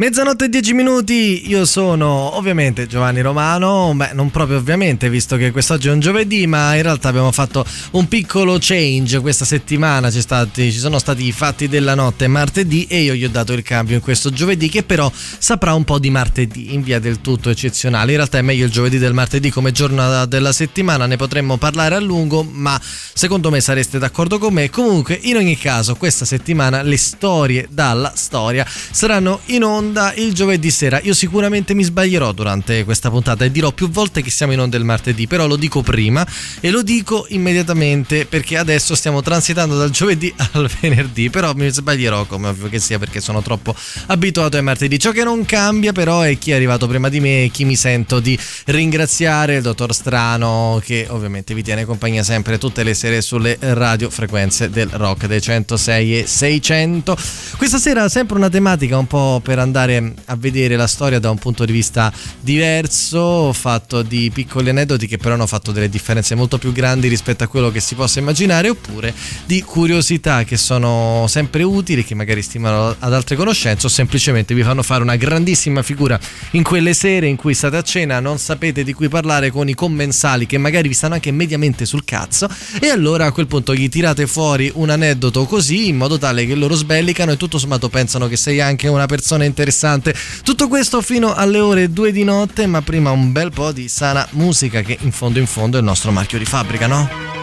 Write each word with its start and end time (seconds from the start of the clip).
Mezzanotte 0.00 0.44
e 0.44 0.48
10 0.48 0.74
minuti, 0.74 1.48
io 1.48 1.64
sono 1.64 2.36
ovviamente 2.36 2.86
Giovanni 2.86 3.20
Romano, 3.20 3.92
beh 3.96 4.12
non 4.12 4.30
proprio 4.30 4.58
ovviamente 4.58 5.10
visto 5.10 5.34
che 5.34 5.50
quest'oggi 5.50 5.88
è 5.88 5.90
un 5.90 5.98
giovedì, 5.98 6.46
ma 6.46 6.76
in 6.76 6.82
realtà 6.82 7.08
abbiamo 7.08 7.32
fatto 7.32 7.66
un 7.90 8.06
piccolo 8.06 8.58
change. 8.60 9.18
Questa 9.18 9.44
settimana, 9.44 10.08
ci, 10.12 10.20
stati, 10.20 10.70
ci 10.70 10.78
sono 10.78 11.00
stati 11.00 11.26
i 11.26 11.32
fatti 11.32 11.66
della 11.66 11.96
notte 11.96 12.28
martedì 12.28 12.86
e 12.88 13.00
io 13.00 13.14
gli 13.14 13.24
ho 13.24 13.28
dato 13.28 13.52
il 13.52 13.64
cambio 13.64 13.96
in 13.96 14.00
questo 14.00 14.30
giovedì 14.30 14.68
che 14.68 14.84
però 14.84 15.10
saprà 15.12 15.74
un 15.74 15.82
po' 15.82 15.98
di 15.98 16.10
martedì 16.10 16.74
in 16.74 16.84
via 16.84 17.00
del 17.00 17.20
tutto 17.20 17.50
eccezionale, 17.50 18.12
in 18.12 18.18
realtà 18.18 18.38
è 18.38 18.42
meglio 18.42 18.66
il 18.66 18.70
giovedì 18.70 18.98
del 18.98 19.14
martedì 19.14 19.50
come 19.50 19.72
giornata 19.72 20.26
della 20.26 20.52
settimana, 20.52 21.06
ne 21.06 21.16
potremmo 21.16 21.56
parlare 21.56 21.96
a 21.96 22.00
lungo, 22.00 22.44
ma 22.44 22.80
secondo 22.80 23.50
me 23.50 23.60
sareste 23.60 23.98
d'accordo 23.98 24.38
con 24.38 24.52
me, 24.52 24.70
comunque 24.70 25.18
in 25.22 25.34
ogni 25.38 25.58
caso 25.58 25.96
questa 25.96 26.24
settimana 26.24 26.82
le 26.82 26.98
storie 26.98 27.66
dalla 27.68 28.12
storia 28.14 28.64
saranno 28.92 29.40
in 29.46 29.64
onda 29.64 29.86
onda 29.88 30.12
il 30.14 30.34
giovedì 30.34 30.70
sera. 30.70 31.00
Io 31.02 31.14
sicuramente 31.14 31.72
mi 31.72 31.82
sbaglierò 31.82 32.32
durante 32.32 32.84
questa 32.84 33.08
puntata 33.08 33.44
e 33.46 33.50
dirò 33.50 33.72
più 33.72 33.88
volte 33.88 34.20
che 34.22 34.30
siamo 34.30 34.52
in 34.52 34.60
onda 34.60 34.76
il 34.76 34.84
martedì, 34.84 35.26
però 35.26 35.46
lo 35.46 35.56
dico 35.56 35.82
prima 35.82 36.26
e 36.60 36.70
lo 36.70 36.82
dico 36.82 37.24
immediatamente 37.30 38.26
perché 38.26 38.58
adesso 38.58 38.94
stiamo 38.94 39.22
transitando 39.22 39.78
dal 39.78 39.90
giovedì 39.90 40.32
al 40.52 40.70
venerdì, 40.80 41.30
però 41.30 41.54
mi 41.54 41.70
sbaglierò 41.70 42.26
come 42.26 42.48
ovvio 42.48 42.68
che 42.68 42.78
sia 42.78 42.98
perché 42.98 43.20
sono 43.20 43.40
troppo 43.40 43.74
abituato 44.06 44.58
ai 44.58 44.62
martedì. 44.62 44.98
Ciò 44.98 45.10
che 45.10 45.24
non 45.24 45.46
cambia 45.46 45.92
però 45.92 46.20
è 46.20 46.36
chi 46.36 46.50
è 46.50 46.54
arrivato 46.54 46.86
prima 46.86 47.08
di 47.08 47.20
me 47.20 47.44
e 47.44 47.48
chi 47.48 47.64
mi 47.64 47.76
sento 47.76 48.20
di 48.20 48.38
ringraziare, 48.66 49.56
il 49.56 49.62
dottor 49.62 49.94
Strano 49.94 50.82
che 50.84 51.06
ovviamente 51.08 51.54
vi 51.54 51.62
tiene 51.62 51.86
compagnia 51.86 52.22
sempre 52.22 52.58
tutte 52.58 52.82
le 52.82 52.92
sere 52.92 53.22
sulle 53.22 53.56
radiofrequenze 53.58 54.68
del 54.68 54.90
rock 54.92 55.26
dei 55.26 55.40
106 55.40 56.18
e 56.18 56.26
600. 56.26 57.16
Questa 57.56 57.78
sera 57.78 58.08
sempre 58.10 58.36
una 58.36 58.50
tematica 58.50 58.98
un 58.98 59.06
po' 59.06 59.40
per 59.42 59.58
andare 59.58 59.77
andare 59.78 60.14
a 60.26 60.36
vedere 60.36 60.76
la 60.76 60.88
storia 60.88 61.20
da 61.20 61.30
un 61.30 61.38
punto 61.38 61.64
di 61.64 61.72
vista 61.72 62.12
diverso, 62.40 63.52
fatto 63.52 64.02
di 64.02 64.30
piccoli 64.32 64.68
aneddoti 64.68 65.06
che 65.06 65.18
però 65.18 65.34
hanno 65.34 65.46
fatto 65.46 65.70
delle 65.70 65.88
differenze 65.88 66.34
molto 66.34 66.58
più 66.58 66.72
grandi 66.72 67.06
rispetto 67.06 67.44
a 67.44 67.46
quello 67.46 67.70
che 67.70 67.80
si 67.80 67.94
possa 67.94 68.18
immaginare, 68.18 68.68
oppure 68.68 69.14
di 69.46 69.62
curiosità 69.62 70.42
che 70.44 70.56
sono 70.56 71.26
sempre 71.28 71.62
utili, 71.62 72.04
che 72.04 72.14
magari 72.14 72.42
stimolano 72.42 72.96
ad 72.98 73.12
altre 73.12 73.36
conoscenze 73.36 73.86
o 73.86 73.88
semplicemente 73.88 74.54
vi 74.54 74.62
fanno 74.62 74.82
fare 74.82 75.02
una 75.02 75.16
grandissima 75.16 75.82
figura 75.82 76.18
in 76.52 76.62
quelle 76.62 76.94
sere 76.94 77.26
in 77.26 77.36
cui 77.36 77.54
state 77.54 77.76
a 77.76 77.82
cena, 77.82 78.18
non 78.20 78.38
sapete 78.38 78.82
di 78.82 78.92
cui 78.92 79.08
parlare 79.08 79.50
con 79.50 79.68
i 79.68 79.74
commensali 79.74 80.46
che 80.46 80.58
magari 80.58 80.88
vi 80.88 80.94
stanno 80.94 81.14
anche 81.14 81.30
mediamente 81.30 81.84
sul 81.84 82.04
cazzo 82.04 82.48
e 82.80 82.88
allora 82.88 83.26
a 83.26 83.32
quel 83.32 83.46
punto 83.46 83.74
gli 83.74 83.88
tirate 83.88 84.26
fuori 84.26 84.70
un 84.74 84.90
aneddoto 84.90 85.44
così 85.44 85.88
in 85.88 85.96
modo 85.96 86.18
tale 86.18 86.46
che 86.46 86.54
loro 86.54 86.74
sbellicano 86.74 87.32
e 87.32 87.36
tutto 87.36 87.58
sommato 87.58 87.88
pensano 87.88 88.26
che 88.26 88.36
sei 88.36 88.60
anche 88.60 88.88
una 88.88 89.06
persona 89.06 89.44
interessante 89.44 89.67
interessante. 89.68 90.14
Tutto 90.42 90.66
questo 90.68 91.00
fino 91.02 91.34
alle 91.34 91.60
ore 91.60 91.92
2 91.92 92.10
di 92.10 92.24
notte, 92.24 92.66
ma 92.66 92.82
prima 92.82 93.10
un 93.10 93.32
bel 93.32 93.52
po' 93.52 93.72
di 93.72 93.88
sana 93.88 94.26
musica 94.32 94.80
che 94.80 94.96
in 95.00 95.12
fondo 95.12 95.38
in 95.38 95.46
fondo 95.46 95.76
è 95.76 95.80
il 95.80 95.86
nostro 95.86 96.10
marchio 96.10 96.38
di 96.38 96.44
fabbrica, 96.44 96.86
no? 96.86 97.37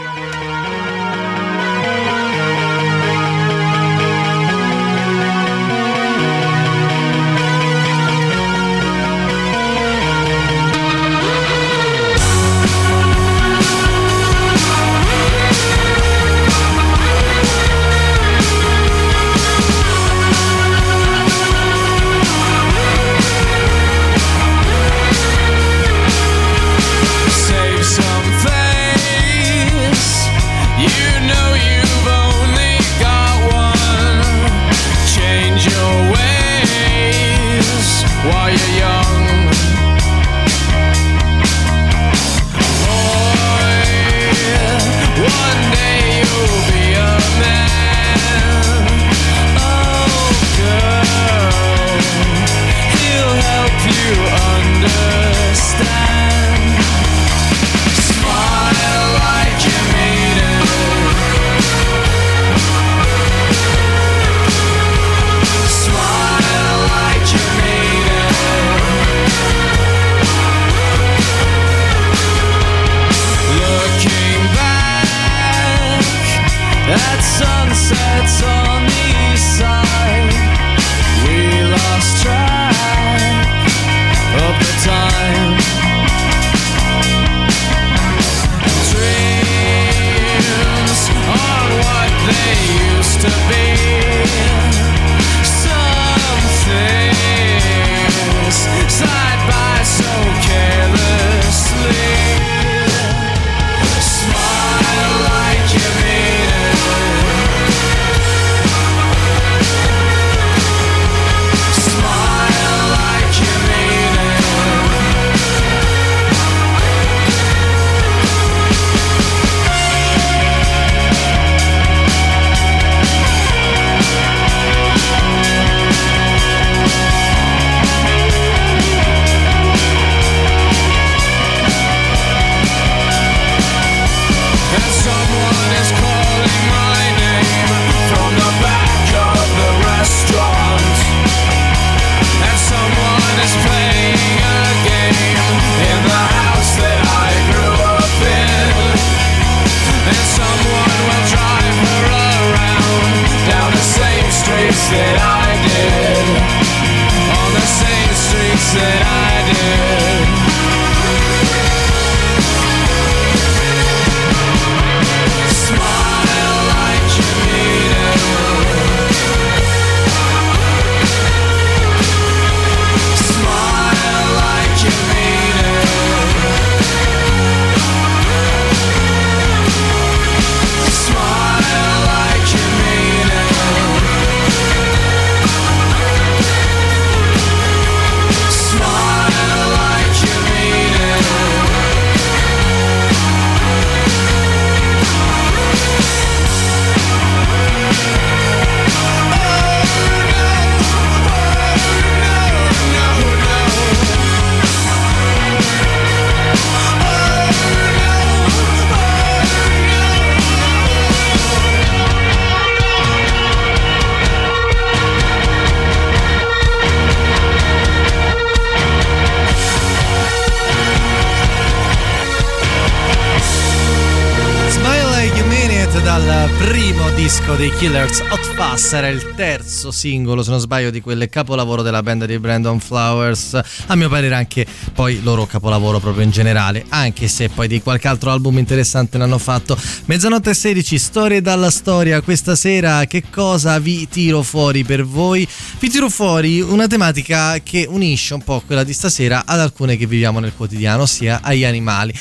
Dei 227.56 227.72
Killers 227.72 228.20
Hot 228.28 228.54
Fuss 228.54 228.92
era 228.92 229.08
il 229.08 229.34
terzo 229.34 229.90
singolo 229.90 230.42
se 230.42 230.50
non 230.50 230.60
sbaglio 230.60 230.90
di 230.90 231.00
quel 231.00 231.28
capolavoro 231.30 231.80
della 231.80 232.02
band 232.02 232.26
di 232.26 232.38
Brandon 232.38 232.78
Flowers. 232.80 233.58
A 233.86 233.94
mio 233.94 234.10
parere 234.10 234.34
anche 234.34 234.66
poi 234.92 235.22
loro 235.22 235.46
capolavoro 235.46 235.98
proprio 235.98 236.22
in 236.24 236.30
generale 236.30 236.84
anche 236.90 237.28
se 237.28 237.48
poi 237.48 237.66
di 237.66 237.80
qualche 237.80 238.08
altro 238.08 238.30
album 238.30 238.58
interessante 238.58 239.16
ne 239.16 239.24
hanno 239.24 239.38
fatto. 239.38 239.78
Mezzanotte 240.04 240.50
e 240.50 240.54
16 240.54 240.98
storie 240.98 241.40
dalla 241.40 241.70
storia. 241.70 242.20
Questa 242.20 242.54
sera 242.56 243.06
che 243.06 243.24
cosa 243.30 243.78
vi 243.78 244.06
tiro 244.08 244.42
fuori 244.42 244.84
per 244.84 245.06
voi? 245.06 245.48
Vi 245.78 245.88
tiro 245.88 246.10
fuori 246.10 246.60
una 246.60 246.86
tematica 246.86 247.58
che 247.62 247.86
unisce 247.88 248.34
un 248.34 248.42
po' 248.42 248.62
quella 248.66 248.84
di 248.84 248.92
stasera 248.92 249.44
ad 249.46 249.60
alcune 249.60 249.96
che 249.96 250.06
viviamo 250.06 250.40
nel 250.40 250.52
quotidiano 250.54 251.02
ossia 251.02 251.40
agli 251.42 251.64
animali 251.64 252.12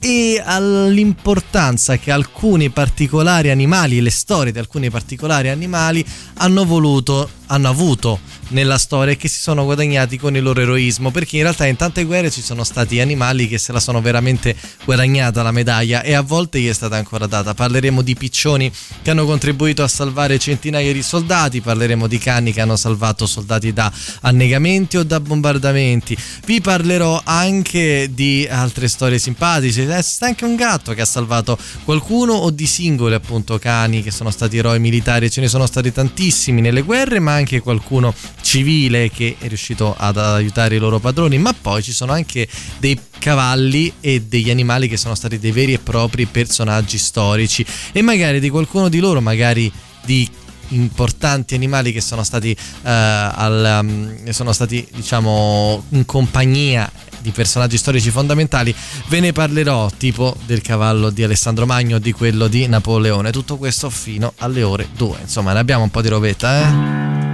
e 0.00 0.42
all'importanza 0.42 1.98
che 1.98 2.10
alcuni 2.10 2.70
particolari 2.70 3.50
animali, 3.50 4.00
le 4.00 4.10
storie 4.10 4.50
di 4.50 4.58
alcuni 4.58 4.88
particolari 4.88 5.50
animali 5.50 6.04
hanno 6.38 6.64
voluto, 6.64 7.28
hanno 7.50 7.68
avuto 7.68 8.20
nella 8.48 8.78
storia 8.78 9.12
e 9.12 9.16
che 9.16 9.28
si 9.28 9.40
sono 9.40 9.64
guadagnati 9.64 10.18
con 10.18 10.34
il 10.36 10.42
loro 10.42 10.60
eroismo, 10.60 11.10
perché 11.10 11.36
in 11.36 11.42
realtà 11.42 11.66
in 11.66 11.76
tante 11.76 12.04
guerre 12.04 12.30
ci 12.30 12.42
sono 12.42 12.64
stati 12.64 13.00
animali 13.00 13.48
che 13.48 13.58
se 13.58 13.72
la 13.72 13.80
sono 13.80 14.00
veramente 14.00 14.56
guadagnata 14.84 15.42
la 15.42 15.52
medaglia 15.52 16.02
e 16.02 16.14
a 16.14 16.20
volte 16.20 16.60
gli 16.60 16.68
è 16.68 16.72
stata 16.72 16.96
ancora 16.96 17.26
data. 17.26 17.54
Parleremo 17.54 18.02
di 18.02 18.14
piccioni 18.14 18.72
che 19.02 19.10
hanno 19.10 19.24
contribuito 19.24 19.82
a 19.82 19.88
salvare 19.88 20.38
centinaia 20.38 20.92
di 20.92 21.02
soldati, 21.02 21.60
parleremo 21.60 22.06
di 22.06 22.18
cani 22.18 22.52
che 22.52 22.60
hanno 22.60 22.76
salvato 22.76 23.26
soldati 23.26 23.72
da 23.72 23.92
annegamenti 24.22 24.96
o 24.96 25.04
da 25.04 25.20
bombardamenti. 25.20 26.16
Vi 26.44 26.60
parlerò 26.60 27.20
anche 27.24 28.10
di 28.12 28.46
altre 28.50 28.88
storie 28.88 29.18
simpatiche, 29.18 29.82
esiste 29.82 30.24
anche 30.24 30.44
un 30.44 30.56
gatto 30.56 30.92
che 30.92 31.02
ha 31.02 31.06
salvato 31.06 31.58
qualcuno 31.84 32.32
o 32.34 32.50
di 32.50 32.66
singoli 32.66 33.14
appunto 33.14 33.58
cani 33.58 34.02
che 34.02 34.10
sono 34.10 34.30
stati 34.30 34.56
eroi 34.56 34.78
militari, 34.78 35.30
ce 35.30 35.40
ne 35.40 35.48
sono 35.48 35.66
stati 35.66 35.92
tantissimi 35.92 36.60
nelle 36.60 36.82
guerre, 36.82 37.18
ma 37.20 37.39
anche 37.40 37.60
qualcuno 37.60 38.14
civile 38.40 39.10
che 39.10 39.36
è 39.38 39.48
riuscito 39.48 39.94
ad 39.96 40.16
aiutare 40.16 40.76
i 40.76 40.78
loro 40.78 40.98
padroni, 40.98 41.38
ma 41.38 41.52
poi 41.52 41.82
ci 41.82 41.92
sono 41.92 42.12
anche 42.12 42.48
dei 42.78 42.98
cavalli 43.18 43.92
e 44.00 44.22
degli 44.22 44.50
animali 44.50 44.88
che 44.88 44.96
sono 44.96 45.14
stati 45.14 45.38
dei 45.38 45.52
veri 45.52 45.72
e 45.72 45.78
propri 45.78 46.26
personaggi 46.26 46.98
storici. 46.98 47.64
E 47.92 48.02
magari 48.02 48.40
di 48.40 48.48
qualcuno 48.48 48.88
di 48.88 48.98
loro, 48.98 49.20
magari 49.20 49.70
di 50.04 50.28
importanti 50.70 51.54
animali 51.54 51.92
che 51.92 52.00
sono 52.00 52.22
stati, 52.22 52.50
uh, 52.50 52.78
al, 52.82 53.80
um, 53.82 54.30
sono 54.30 54.52
stati 54.52 54.86
diciamo 54.92 55.84
in 55.90 56.04
compagnia 56.04 56.90
di 57.20 57.32
personaggi 57.32 57.76
storici 57.76 58.10
fondamentali 58.10 58.74
ve 59.08 59.20
ne 59.20 59.32
parlerò 59.32 59.90
tipo 59.96 60.34
del 60.46 60.62
cavallo 60.62 61.10
di 61.10 61.22
Alessandro 61.22 61.66
Magno 61.66 61.98
di 61.98 62.12
quello 62.12 62.48
di 62.48 62.66
Napoleone. 62.66 63.30
Tutto 63.30 63.56
questo 63.56 63.90
fino 63.90 64.32
alle 64.38 64.62
ore 64.62 64.88
2 64.96 65.18
insomma 65.22 65.52
ne 65.52 65.58
abbiamo 65.58 65.84
un 65.84 65.90
po' 65.90 66.02
di 66.02 66.08
robetta 66.08 67.26
eh 67.26 67.29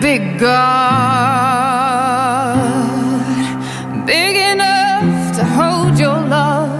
big 0.00 0.38
God, 0.38 0.56
big 4.06 4.36
enough 4.36 5.36
to 5.36 5.44
hold 5.44 5.98
your 5.98 6.18
love. 6.20 6.70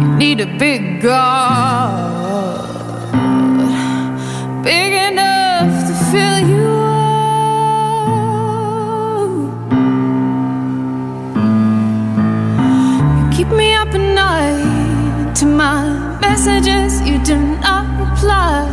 You 0.00 0.08
need 0.16 0.40
a 0.40 0.46
big 0.58 1.02
God, 1.02 2.64
big 4.64 4.92
enough 5.12 5.86
to 5.88 5.94
fill 6.10 6.40
you 6.48 6.68
up. 6.80 7.28
You 13.18 13.24
keep 13.36 13.48
me 13.48 13.74
up 13.74 13.88
at 13.88 14.00
night 14.14 15.34
to 15.36 15.44
my 15.46 15.93
messages 16.28 16.92
you 17.08 17.16
do 17.22 17.36
not 17.66 17.84
reply. 18.02 18.64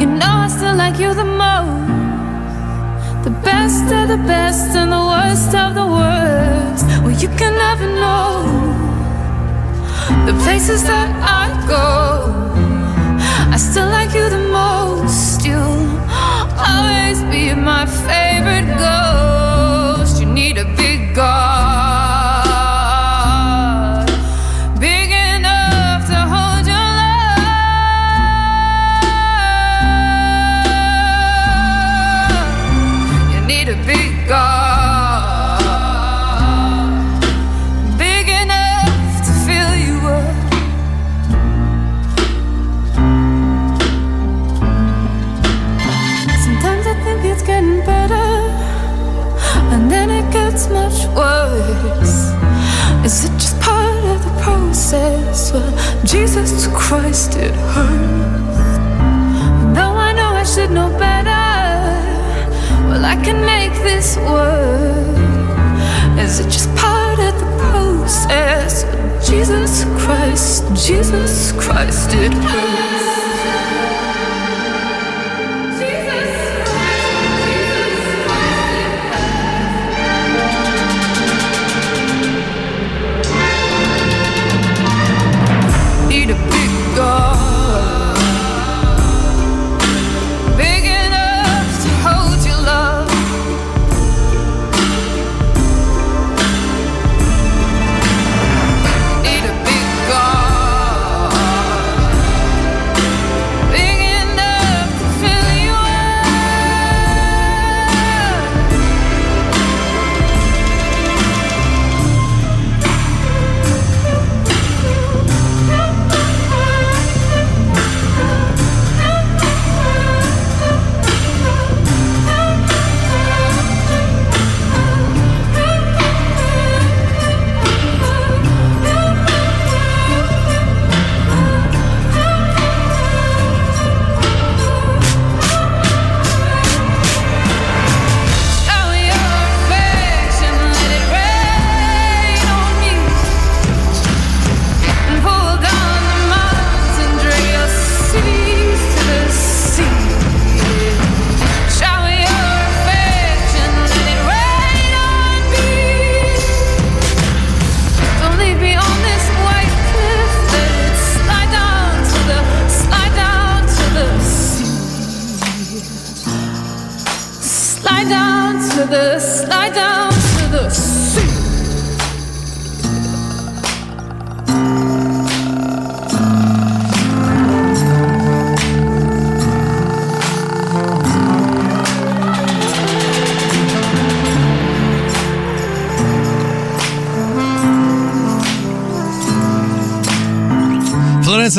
You 0.00 0.06
know 0.18 0.34
I 0.46 0.48
still 0.48 0.76
like 0.82 0.96
you 1.02 1.10
the 1.22 1.28
most. 1.42 1.88
The 3.26 3.34
best 3.50 3.84
of 3.98 4.04
the 4.14 4.20
best 4.34 4.70
and 4.80 4.90
the 4.98 5.04
worst 5.12 5.52
of 5.64 5.68
the 5.80 5.86
worst. 5.98 6.84
Well, 7.02 7.16
you 7.22 7.30
can 7.40 7.52
never 7.66 7.88
know 8.02 8.30
the 10.28 10.34
places 10.44 10.80
that 10.90 11.08
I 11.42 11.44
go. 11.74 11.86
I 13.54 13.56
still 13.68 13.90
like 13.98 14.12
you 14.18 14.26
the 14.38 14.44
most. 14.60 15.44
You'll 15.46 15.86
always 16.70 17.18
be 17.32 17.42
my 17.70 17.84
favorite 18.06 18.68
ghost. 18.82 19.39
Jesus 56.32 56.68
Christ, 56.68 57.34
it 57.34 57.52
hurts. 57.74 58.78
Though 59.74 59.96
I 60.06 60.12
know 60.12 60.28
I 60.28 60.44
should 60.44 60.70
know 60.70 60.88
better, 60.96 61.26
well, 62.88 63.04
I 63.04 63.16
can 63.16 63.44
make 63.44 63.72
this 63.82 64.16
work. 64.18 65.18
Is 66.20 66.38
it 66.38 66.44
just 66.44 66.72
part 66.76 67.18
of 67.18 67.34
the 67.34 67.46
process? 67.72 68.84
Jesus 69.28 69.82
Christ, 70.04 70.62
Jesus 70.86 71.50
Christ, 71.50 72.10
it 72.12 72.32
hurts. 72.32 73.19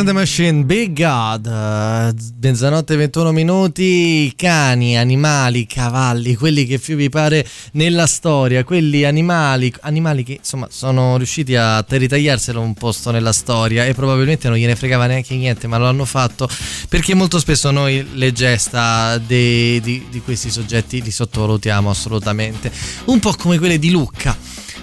And 0.01 0.07
the 0.07 0.13
Machine, 0.13 0.63
Big 0.63 0.99
God, 0.99 1.45
uh, 1.45 2.15
mezzanotte 2.41 2.95
21 2.95 3.31
minuti, 3.31 4.33
cani, 4.35 4.97
animali, 4.97 5.67
cavalli, 5.67 6.35
quelli 6.35 6.65
che 6.65 6.79
più 6.79 6.95
vi 6.95 7.09
pare 7.09 7.47
nella 7.73 8.07
storia, 8.07 8.63
quelli 8.63 9.03
animali, 9.03 9.71
animali 9.81 10.23
che 10.23 10.33
insomma 10.39 10.67
sono 10.71 11.17
riusciti 11.17 11.55
a 11.55 11.85
ritagliarselo 11.87 12.59
un 12.59 12.73
posto 12.73 13.11
nella 13.11 13.31
storia 13.31 13.85
e 13.85 13.93
probabilmente 13.93 14.47
non 14.49 14.57
gliene 14.57 14.75
fregava 14.75 15.05
neanche 15.05 15.35
niente, 15.35 15.67
ma 15.67 15.77
lo 15.77 15.85
hanno 15.85 16.05
fatto 16.05 16.49
perché 16.89 17.13
molto 17.13 17.37
spesso 17.37 17.69
noi 17.69 18.07
le 18.13 18.31
gesta 18.31 19.19
di 19.19 20.21
questi 20.23 20.49
soggetti 20.49 21.01
li 21.01 21.11
sottovalutiamo 21.11 21.89
assolutamente, 21.89 22.71
un 23.05 23.19
po' 23.19 23.33
come 23.33 23.59
quelle 23.59 23.77
di 23.77 23.91
Lucca 23.91 24.35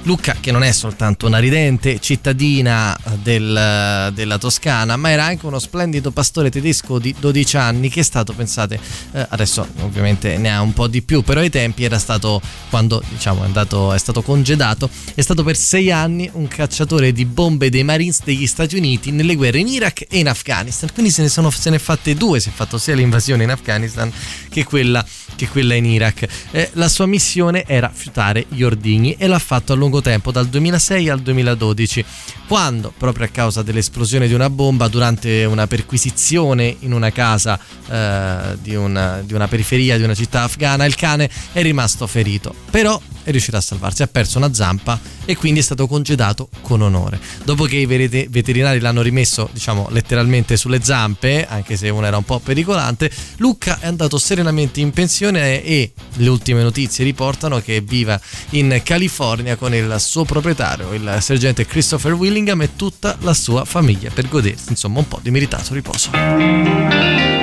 Lucca 0.09 0.37
che 0.41 0.51
non 0.51 0.63
è 0.63 0.73
soltanto 0.73 1.27
una 1.27 1.37
ridente 1.37 2.01
cittadina 2.01 2.99
del, 3.23 4.11
della 4.15 4.39
Toscana, 4.39 4.97
ma 4.97 5.11
era 5.11 5.27
anche 5.27 5.45
uno 5.45 5.59
splendido 5.59 6.13
pastore 6.13 6.49
tedesco 6.49 6.99
di 6.99 7.15
12 7.19 7.57
anni 7.59 7.91
che 7.91 8.01
è 8.01 8.03
stato, 8.03 8.33
pensate, 8.33 8.81
eh, 9.13 9.27
adesso 9.29 9.69
ovviamente 9.81 10.39
ne 10.39 10.51
ha 10.51 10.63
un 10.63 10.73
po' 10.73 10.87
di 10.87 11.03
più, 11.03 11.21
però 11.21 11.41
ai 11.41 11.51
tempi 11.51 11.85
era 11.85 11.99
stato, 11.99 12.41
quando 12.71 13.03
diciamo 13.07 13.43
è, 13.43 13.45
andato, 13.45 13.93
è 13.93 13.99
stato 13.99 14.23
congedato, 14.23 14.89
è 15.15 15.21
stato 15.21 15.43
per 15.43 15.57
6 15.57 15.93
anni 15.93 16.31
un 16.33 16.49
cacciatore 16.49 17.13
di 17.13 17.27
bombe 17.27 17.69
dei 17.69 17.85
Marines 17.85 18.23
degli 18.25 18.47
Stati 18.47 18.77
Uniti 18.77 19.11
nelle 19.11 19.35
guerre 19.35 19.59
in 19.59 19.69
Iraq 19.69 20.07
e 20.09 20.21
in 20.21 20.29
Afghanistan, 20.29 20.89
quindi 20.91 21.13
se 21.13 21.21
ne, 21.21 21.29
sono, 21.29 21.51
se 21.51 21.69
ne 21.69 21.79
fatte 21.79 22.15
due, 22.15 22.41
si 22.41 22.49
è 22.49 22.53
fatto 22.53 22.79
sia 22.79 22.95
l'invasione 22.95 23.43
in 23.43 23.51
Afghanistan 23.51 24.11
che 24.49 24.65
quella, 24.65 25.05
che 25.37 25.49
quella 25.49 25.75
in 25.75 25.85
Iraq. 25.85 26.27
Eh, 26.53 26.71
la 26.73 26.89
sua 26.89 27.05
missione 27.05 27.65
era 27.67 27.91
fiutare 27.93 28.47
gli 28.49 28.63
ordigni 28.63 29.15
e 29.19 29.27
l'ha 29.27 29.39
fatto 29.39 29.75
a 29.75 29.77
lungo 29.77 29.98
lungo 29.99 30.01
tempo, 30.01 30.31
dal 30.31 30.47
2006 30.47 31.09
al 31.09 31.21
2012, 31.21 32.05
quando, 32.47 32.93
proprio 32.97 33.27
a 33.27 33.29
causa 33.29 33.63
dell'esplosione 33.63 34.27
di 34.27 34.35
una 34.35 34.49
bomba 34.49 34.89
durante 34.89 35.45
una 35.45 35.67
perquisizione 35.67 36.77
in 36.81 36.93
una 36.93 37.11
casa 37.11 37.59
eh, 37.89 38.57
di, 38.61 38.75
una, 38.75 39.21
di 39.23 39.35
una 39.35 39.49
periferia 39.49 39.97
di 39.97 40.05
una 40.05 40.15
città 40.15 40.43
afghana, 40.43 40.85
il 40.85 40.95
cane 40.95 41.29
è 41.53 41.63
rimasto 41.63 42.07
ferito. 42.07 42.55
Però 42.71 43.01
è 43.29 43.31
riuscito 43.31 43.59
a 43.59 43.61
salvarsi, 43.61 44.03
ha 44.03 44.07
perso 44.07 44.39
una 44.39 44.55
zampa 44.55 44.99
e 45.27 45.37
quindi 45.37 45.61
è 45.61 45.63
stato 45.63 45.87
congedato 45.87 46.49
con 46.63 46.81
onore. 46.81 47.21
Dopo 47.45 47.65
che 47.65 47.77
i 47.77 47.85
veterinari 47.85 48.81
l'hanno 48.81 49.03
rimesso, 49.03 49.51
diciamo, 49.53 49.89
letteralmente 49.91 50.57
sulle 50.57 50.81
zampe, 50.83 51.47
anche 51.47 51.77
se 51.77 51.91
una 51.91 52.07
era 52.07 52.17
un 52.17 52.25
po' 52.25 52.39
pericolante, 52.39 53.11
Luca 53.37 53.81
è 53.81 53.87
andato 53.87 54.17
serenamente 54.17 54.81
in 54.81 54.93
pensione 54.93 55.63
e 55.63 55.93
le 56.15 56.29
ultime 56.29 56.63
notizie 56.63 57.05
riportano 57.05 57.61
che 57.61 57.83
viva 57.83 58.19
in 58.51 58.81
California 58.83 59.57
con 59.57 59.75
il 59.79 59.97
suo 59.99 60.25
proprietario, 60.25 60.93
il 60.93 61.19
sergente 61.21 61.67
Christopher 61.67 62.13
Willingham 62.13 62.63
e 62.63 62.77
tutta 62.77 63.17
la 63.21 63.35
sua 63.35 63.65
famiglia 63.65 64.11
per 64.13 64.29
godersi, 64.29 64.71
insomma, 64.71 64.99
un 64.99 65.09
po' 65.09 65.19
di 65.23 65.31
meritato 65.31 65.75
riposo. 65.75 67.38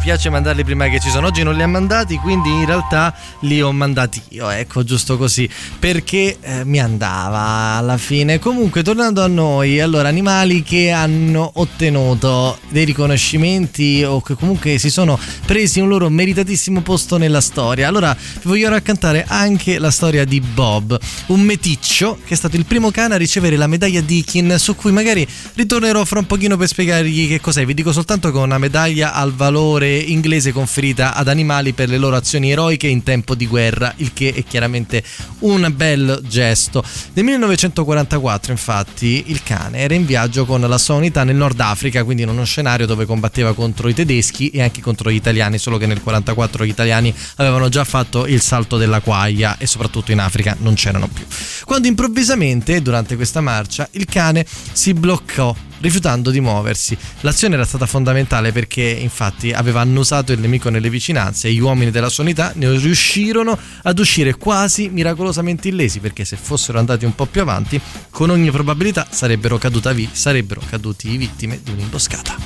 Piace 0.00 0.30
mandarli 0.30 0.64
prima 0.64 0.88
che 0.88 0.98
ci 0.98 1.10
sono. 1.10 1.26
Oggi 1.26 1.42
non 1.42 1.54
li 1.54 1.62
ha 1.62 1.68
mandati, 1.68 2.16
quindi 2.16 2.48
in 2.48 2.64
realtà 2.64 3.14
li 3.40 3.60
ho 3.60 3.70
mandati 3.70 4.20
io, 4.30 4.48
ecco, 4.48 4.82
giusto 4.82 5.18
così, 5.18 5.48
perché 5.78 6.38
eh, 6.40 6.64
mi 6.64 6.80
andava 6.80 7.76
alla 7.76 7.98
fine. 7.98 8.38
Comunque, 8.38 8.82
tornando 8.82 9.22
a 9.22 9.26
noi, 9.26 9.78
allora, 9.78 10.08
animali 10.08 10.62
che 10.62 10.90
hanno 10.90 11.50
ottenuto 11.54 12.58
dei 12.70 12.84
riconoscimenti 12.84 14.02
o 14.02 14.22
che 14.22 14.34
comunque 14.34 14.78
si 14.78 14.88
sono 14.88 15.18
presi 15.44 15.80
un 15.80 15.88
loro 15.88 16.08
meritatissimo 16.08 16.80
posto 16.80 17.18
nella 17.18 17.42
storia. 17.42 17.86
Allora, 17.86 18.16
vi 18.16 18.48
voglio 18.48 18.70
raccontare 18.70 19.26
anche 19.28 19.78
la 19.78 19.90
storia 19.90 20.24
di 20.24 20.40
Bob, 20.40 20.98
un 21.26 21.40
meticcio 21.42 22.18
che 22.24 22.32
è 22.32 22.36
stato 22.36 22.56
il 22.56 22.64
primo 22.64 22.90
cane 22.90 23.14
a 23.14 23.18
ricevere 23.18 23.56
la 23.56 23.66
medaglia 23.66 24.00
Deakin, 24.00 24.56
su 24.58 24.74
cui 24.74 24.92
magari 24.92 25.26
ritornerò 25.54 26.04
fra 26.06 26.20
un 26.20 26.26
pochino 26.26 26.56
per 26.56 26.68
spiegargli 26.68 27.28
che 27.28 27.40
cos'è. 27.40 27.66
Vi 27.66 27.74
dico 27.74 27.92
soltanto 27.92 28.32
che 28.32 28.38
è 28.38 28.40
una 28.40 28.58
medaglia 28.58 29.12
al 29.12 29.34
valore 29.34 29.89
inglese 29.92 30.52
conferita 30.52 31.14
ad 31.14 31.28
animali 31.28 31.72
per 31.72 31.88
le 31.88 31.98
loro 31.98 32.16
azioni 32.16 32.50
eroiche 32.50 32.86
in 32.86 33.02
tempo 33.02 33.34
di 33.34 33.46
guerra, 33.46 33.92
il 33.96 34.12
che 34.12 34.32
è 34.34 34.44
chiaramente 34.44 35.02
un 35.40 35.72
bel 35.74 36.20
gesto. 36.26 36.82
Nel 37.14 37.24
1944, 37.24 38.52
infatti, 38.52 39.24
il 39.26 39.42
cane 39.42 39.78
era 39.78 39.94
in 39.94 40.06
viaggio 40.06 40.44
con 40.44 40.60
la 40.60 40.78
sua 40.78 40.94
unità 40.94 41.24
nel 41.24 41.36
Nord 41.36 41.60
Africa, 41.60 42.04
quindi 42.04 42.22
in 42.22 42.28
uno 42.28 42.44
scenario 42.44 42.86
dove 42.86 43.06
combatteva 43.06 43.54
contro 43.54 43.88
i 43.88 43.94
tedeschi 43.94 44.50
e 44.50 44.62
anche 44.62 44.80
contro 44.80 45.10
gli 45.10 45.16
italiani, 45.16 45.58
solo 45.58 45.76
che 45.76 45.86
nel 45.86 46.00
1944 46.04 46.64
gli 46.64 46.68
italiani 46.68 47.14
avevano 47.36 47.68
già 47.68 47.84
fatto 47.84 48.26
il 48.26 48.40
salto 48.40 48.76
della 48.76 49.00
quaglia 49.00 49.56
e 49.58 49.66
soprattutto 49.66 50.12
in 50.12 50.18
Africa 50.18 50.56
non 50.60 50.74
c'erano 50.74 51.08
più. 51.08 51.24
Quando 51.64 51.88
improvvisamente, 51.88 52.82
durante 52.82 53.16
questa 53.16 53.40
marcia, 53.40 53.88
il 53.92 54.06
cane 54.06 54.44
si 54.72 54.94
bloccò 54.94 55.54
rifiutando 55.80 56.30
di 56.30 56.40
muoversi. 56.40 56.96
L'azione 57.20 57.54
era 57.54 57.64
stata 57.64 57.86
fondamentale 57.86 58.52
perché 58.52 58.82
infatti 58.82 59.52
aveva 59.52 59.80
annusato 59.80 60.32
il 60.32 60.40
nemico 60.40 60.68
nelle 60.70 60.90
vicinanze 60.90 61.48
e 61.48 61.52
gli 61.52 61.60
uomini 61.60 61.90
della 61.90 62.08
sua 62.08 62.24
unità 62.24 62.52
ne 62.56 62.76
riuscirono 62.76 63.58
ad 63.82 63.98
uscire 63.98 64.36
quasi 64.36 64.88
miracolosamente 64.88 65.68
illesi 65.68 66.00
perché 66.00 66.24
se 66.24 66.36
fossero 66.36 66.78
andati 66.78 67.04
un 67.04 67.14
po' 67.14 67.26
più 67.26 67.40
avanti 67.40 67.80
con 68.10 68.30
ogni 68.30 68.50
probabilità 68.50 69.06
sarebbero, 69.10 69.58
vi- 69.94 70.08
sarebbero 70.12 70.62
caduti 70.68 71.16
vittime 71.16 71.60
di 71.62 71.70
un'imboscata. 71.70 72.36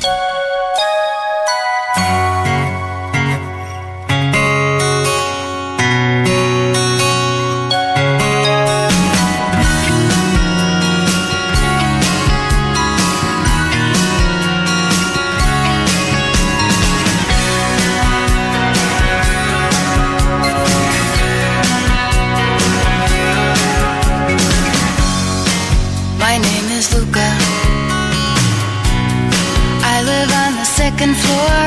Floor. 31.23 31.65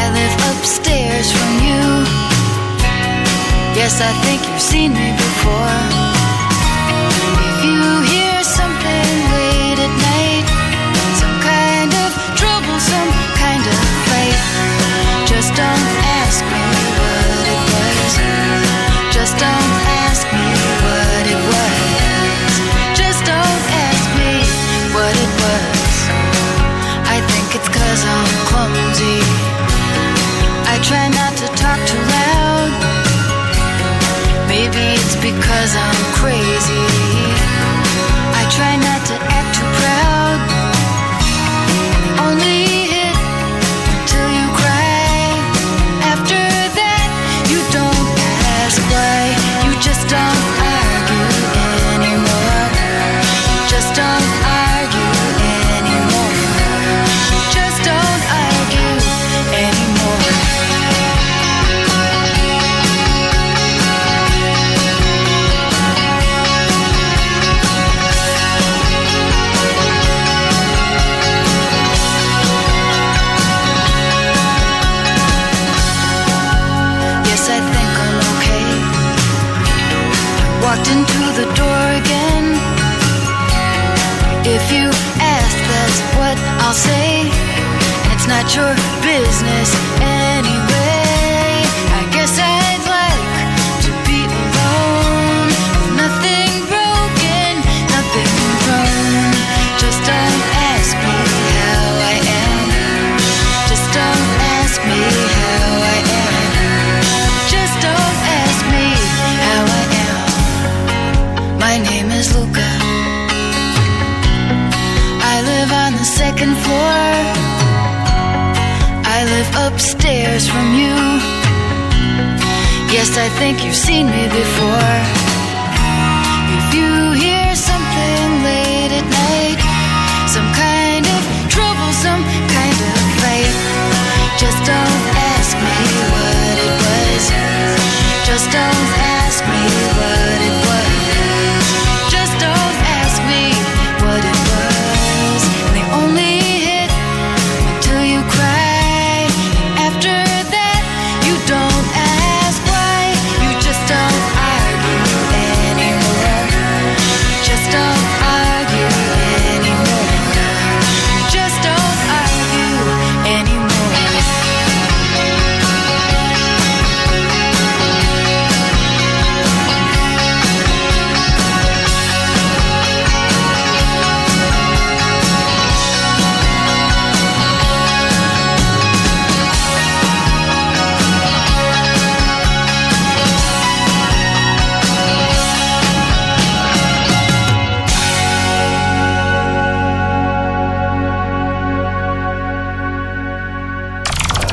I 0.00 0.02
live 0.18 0.34
upstairs 0.50 1.28
from 1.32 1.52
you. 1.66 1.84
Yes, 3.80 4.00
I 4.00 4.12
think 4.24 4.40
you've 4.48 4.60
seen 4.60 4.92
me 4.92 5.12
before. 5.16 6.09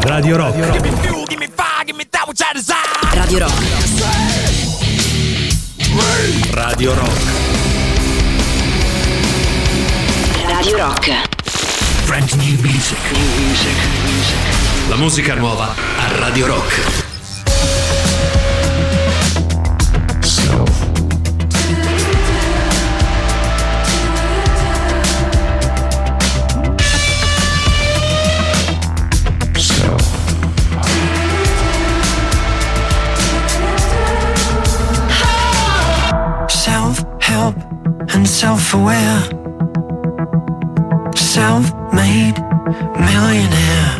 Radio 0.02 0.38
Rock. 0.38 0.56
Radio 3.14 3.40
Rock. 3.40 3.54
Radio 6.52 6.94
Rock. 6.94 7.24
Radio 10.46 10.78
Rock. 10.78 11.12
Brand 12.06 12.32
new 12.34 12.60
music. 12.62 12.98
La 14.90 14.96
musica 14.96 15.34
nuova 15.36 15.74
a 15.74 16.18
Radio 16.20 16.48
Rock. 16.48 17.07
Self-aware 38.68 39.22
Self-made 41.16 42.38
millionaire. 43.08 43.94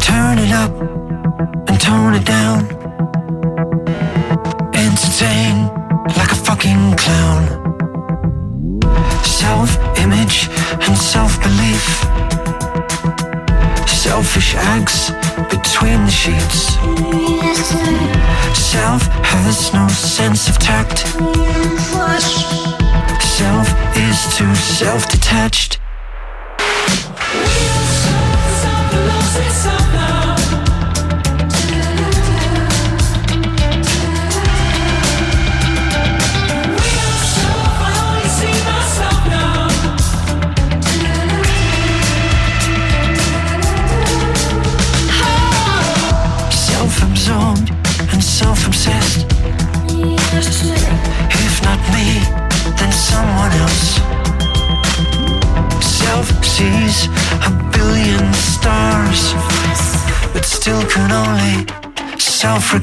Turn 0.00 0.38
it 0.38 0.52
up 0.52 0.72
and 1.68 1.80
tone 1.80 2.14
it 2.14 2.24
down. 2.24 2.66
Entertain 4.74 5.68
like 6.18 6.32
a 6.32 6.40
fucking 6.46 6.96
clown. 6.96 7.44
Self-image 9.22 10.48
and 10.84 10.96
self-belief. 10.96 11.84
Selfish 13.86 14.54
acts 14.56 15.10
between 15.48 16.04
the 16.06 16.10
sheets. 16.10 16.74
Self 18.58 19.02
has 19.32 19.72
no 19.72 19.86
sense 19.88 20.48
of 20.48 20.58
tact 20.58 21.83
self-detached 24.84 25.78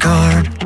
guard. 0.01 0.60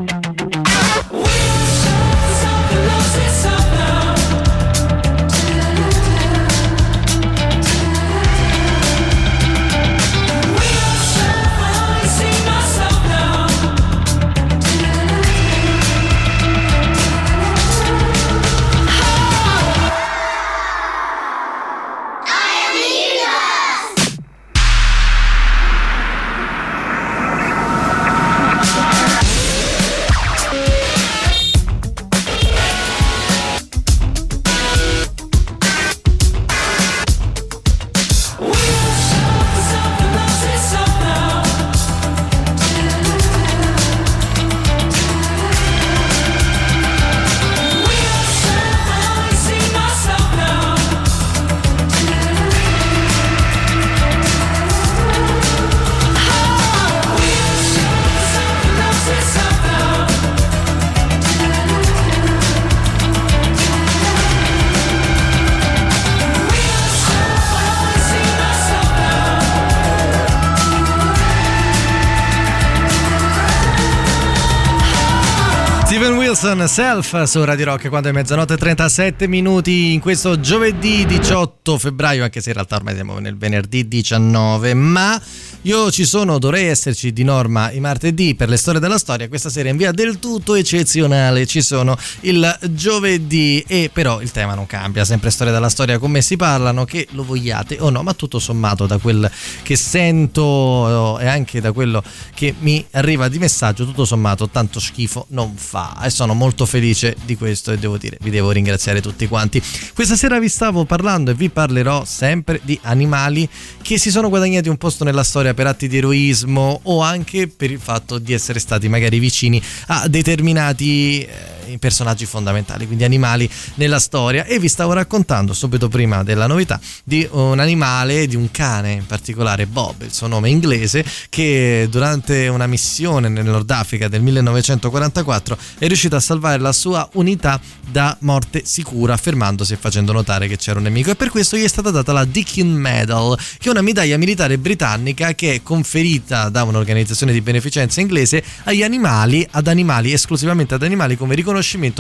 Steven 76.06 76.22
Wilson, 76.22 76.68
Self 76.68 77.24
su 77.24 77.44
Radio 77.44 77.66
Rock 77.66 77.90
quando 77.90 78.10
è 78.10 78.12
mezzanotte 78.12 78.54
e 78.54 78.58
37 78.58 79.28
minuti 79.28 79.92
in 79.92 80.00
questo 80.00 80.40
giovedì 80.40 81.04
18 81.04 81.80
febbraio, 81.80 82.22
anche 82.22 82.42
se 82.42 82.50
in 82.50 82.56
realtà 82.56 82.76
ormai 82.76 82.94
siamo 82.94 83.18
nel 83.18 83.36
venerdì 83.36 83.88
19, 83.88 84.76
ma 84.76 85.20
io 85.66 85.90
ci 85.90 86.06
sono, 86.06 86.38
dovrei 86.38 86.68
esserci 86.68 87.12
di 87.12 87.24
norma 87.24 87.72
i 87.72 87.80
martedì 87.80 88.36
per 88.36 88.50
le 88.50 88.58
storie 88.58 88.80
della 88.80 89.00
storia, 89.00 89.28
questa 89.28 89.50
sera 89.50 89.68
in 89.70 89.78
via 89.78 89.92
del 89.92 90.20
tutto 90.20 90.54
eccezionale 90.54 91.48
ci 91.48 91.64
sono 91.64 91.98
il 92.22 92.56
giovedì 92.70 93.64
e 93.68 93.90
però 93.92 94.22
il 94.22 94.30
tema 94.30 94.54
non 94.54 94.68
cambia, 94.68 95.04
sempre 95.04 95.32
storie 95.32 95.52
della 95.52 95.70
storia 95.70 95.98
come 95.98 96.22
si 96.22 96.36
parlano, 96.36 96.86
che 96.86 97.08
lo 97.12 97.24
vogliate 97.24 97.78
o 97.80 97.90
no, 97.90 98.04
ma 98.04 98.14
tutto 98.14 98.38
sommato 98.38 98.86
da 98.86 99.00
quel 99.00 99.30
che 99.64 99.76
sento 99.76 101.18
e 101.20 101.26
anche 101.28 101.60
da 101.62 101.72
quello 101.72 102.04
che 102.36 102.54
mi 102.60 102.86
arriva 102.92 103.28
di 103.28 103.40
messaggio, 103.40 103.86
tutto 103.86 104.06
sommato 104.06 104.48
tanto 104.48 104.80
schifo 104.80 105.26
non 105.30 105.56
fa 105.56 106.00
e 106.04 106.12
sono 106.12 106.36
molto 106.36 106.68
felice 106.68 107.16
di 107.26 107.36
questo 107.36 107.72
e 107.72 107.80
devo 107.80 107.98
dire, 107.98 108.20
vi 108.22 108.30
devo 108.30 108.52
ringraziare 108.52 109.02
tutti 109.02 109.28
quanti. 109.28 109.60
Questa 109.96 110.16
sera 110.16 110.38
vi 110.38 110.48
stavo 110.48 110.86
parlando 110.86 111.32
e 111.32 111.34
vi 111.34 111.50
parlerò 111.50 112.06
sempre 112.06 112.62
di 112.64 112.78
animali 112.84 113.50
che 113.82 113.98
si 113.98 114.12
sono 114.12 114.30
guadagnati 114.30 114.70
un 114.70 114.78
posto 114.78 115.04
nella 115.04 115.24
storia 115.24 115.54
per 115.56 115.66
atti 115.66 115.88
di 115.88 115.98
eroismo 115.98 116.82
o 116.84 117.02
anche 117.02 117.48
per 117.48 117.72
il 117.72 117.80
fatto 117.80 118.20
di 118.20 118.34
essere 118.34 118.60
stati 118.60 118.88
magari 118.88 119.18
vicini 119.18 119.60
a 119.88 120.08
determinati 120.08 121.28
eh, 121.66 121.78
personaggi 121.78 122.26
fondamentali, 122.26 122.86
quindi 122.86 123.04
animali 123.04 123.50
nella 123.76 124.00
storia 124.00 124.46
e 124.46 124.60
vi 124.60 124.68
stavo 124.68 124.94
raccontando 124.94 125.54
subito 125.54 125.88
prima 125.88 126.24
della 126.24 126.48
novità 126.48 126.80
di 127.04 127.28
un 127.32 127.60
animale, 127.60 128.28
di 128.28 128.36
un 128.36 128.52
cane 128.52 128.94
in 128.94 129.06
particolare 129.06 129.66
Bob, 129.66 130.04
il 130.04 130.14
suo 130.14 130.28
nome 130.28 130.50
inglese, 130.50 131.04
che 131.30 131.88
durante 131.90 132.48
una 132.48 132.68
missione 132.68 133.30
nel 133.30 133.46
Nord 133.46 133.70
Africa 133.72 134.08
del 134.08 134.22
1944 134.22 135.58
è 135.80 135.88
riuscito 135.88 136.16
a 136.16 136.20
salvare 136.20 136.60
la 136.60 136.72
sua 136.72 137.08
unità 137.14 137.60
da 137.90 138.16
morte 138.22 138.64
sicura, 138.66 139.18
fermandosi 139.18 139.74
e 139.74 139.78
facendo 139.78 140.12
notare 140.12 140.48
che 140.48 140.58
c'era 140.58 140.78
un 140.78 140.86
nemico. 140.86 141.12
E 141.12 141.16
per 141.16 141.30
questo 141.30 141.58
gli 141.58 141.64
è 141.64 141.68
stata 141.68 141.92
data 141.92 142.12
la 142.12 142.26
Dickin 142.26 142.72
Medal, 142.72 143.38
che 143.58 143.68
è 143.68 143.72
una 143.72 143.82
medaglia 143.82 144.18
militare 144.18 144.58
britannica 144.58 145.34
che 145.34 145.56
è 145.56 145.62
conferita 145.64 146.50
da 146.50 146.64
un'organizzazione 146.64 147.32
di 147.32 147.42
beneficenza 147.42 148.02
inglese 148.02 148.44
agli 148.64 148.84
animali, 148.84 149.46
ad 149.52 149.68
animali, 149.68 150.14
esclusivamente 150.14 150.74
ad 150.76 150.84
animali, 150.84 151.18
come 151.18 151.36
riconoscimento 151.36 151.55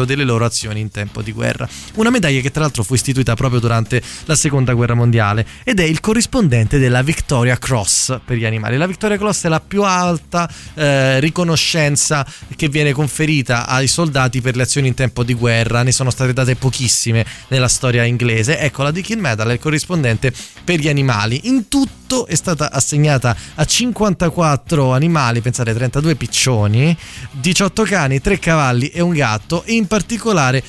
delle 0.06 0.24
loro 0.24 0.46
azioni 0.46 0.80
in 0.80 0.90
tempo 0.90 1.22
di 1.22 1.32
guerra. 1.32 1.68
Una 1.96 2.10
medaglia 2.10 2.42
che 2.42 2.52
tra 2.52 2.62
l'altro 2.62 2.84
fu 2.84 2.94
istituita 2.94 3.36
proprio 3.36 3.60
durante 3.60 4.02
la 4.26 4.36
seconda 4.36 4.74
guerra 4.74 4.94
mondiale 4.94 5.46
ed 5.64 5.80
è 5.80 5.84
il 5.84 6.00
corrispondente 6.00 6.78
della 6.78 7.02
Victoria 7.02 7.58
Cross 7.58 8.20
per 8.24 8.38
gli 8.38 8.46
animali. 8.46 8.78
La 8.78 8.88
Victoria 8.88 9.18
Cross 9.18 9.46
è 9.46 9.50
la 9.50 9.60
più 9.60 9.84
alta 9.84 10.50
eh, 10.74 11.20
riconoscenza 11.20 12.26
che 12.56 12.70
viene 12.70 12.94
conferita 12.94 13.68
ai 13.68 13.88
soldati 13.88 14.42
per 14.42 14.56
le 14.56 14.64
azioni 14.64 14.88
in 14.88 14.94
tempo 14.94 15.24
di 15.24 15.34
guerra, 15.34 15.84
ne 15.84 15.92
sono 15.92 16.10
state 16.10 16.34
date 16.34 16.56
pochissime 16.56 17.26
nella 17.50 17.68
storia 17.68 18.04
inglese. 18.04 18.60
Ecco, 18.60 18.84
la 18.84 18.92
Dickin 18.92 19.20
Medal 19.20 19.50
è 19.50 19.54
il 19.54 19.60
corrispondente 19.60 20.34
per 20.64 20.80
gli 20.80 20.90
animali. 20.90 21.42
In 21.44 21.68
tutto 21.68 22.28
è 22.28 22.36
stata 22.36 22.72
assegnata 22.72 23.36
a 23.56 23.66
54 23.66 24.94
animali, 24.94 25.42
pensate 25.42 25.74
32 25.74 26.16
piccioni, 26.16 26.96
18 27.32 27.84
cani, 27.84 28.22
3 28.22 28.40
cavalli 28.40 28.88
e 28.88 29.02
un 29.02 29.14
gatto 29.14 29.45
fatto 29.46 29.64
in 29.68 29.86
particolare 29.88 30.64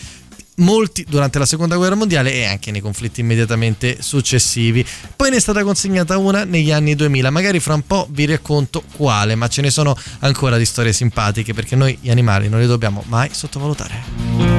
molti 0.58 1.04
durante 1.06 1.38
la 1.38 1.44
seconda 1.44 1.76
guerra 1.76 1.96
mondiale 1.96 2.32
e 2.32 2.44
anche 2.44 2.70
nei 2.70 2.80
conflitti 2.80 3.20
immediatamente 3.20 3.98
successivi. 4.00 4.84
Poi 5.14 5.30
ne 5.30 5.36
è 5.36 5.40
stata 5.40 5.62
consegnata 5.62 6.16
una 6.16 6.44
negli 6.44 6.70
anni 6.70 6.94
2000, 6.94 7.30
magari 7.30 7.60
fra 7.60 7.74
un 7.74 7.86
po' 7.86 8.06
vi 8.10 8.26
racconto 8.26 8.82
quale, 8.96 9.34
ma 9.34 9.48
ce 9.48 9.62
ne 9.62 9.70
sono 9.70 9.96
ancora 10.20 10.56
di 10.56 10.64
storie 10.64 10.92
simpatiche 10.92 11.52
perché 11.52 11.76
noi 11.76 11.98
gli 12.00 12.10
animali 12.10 12.48
non 12.48 12.60
li 12.60 12.66
dobbiamo 12.66 13.02
mai 13.06 13.28
sottovalutare. 13.32 14.55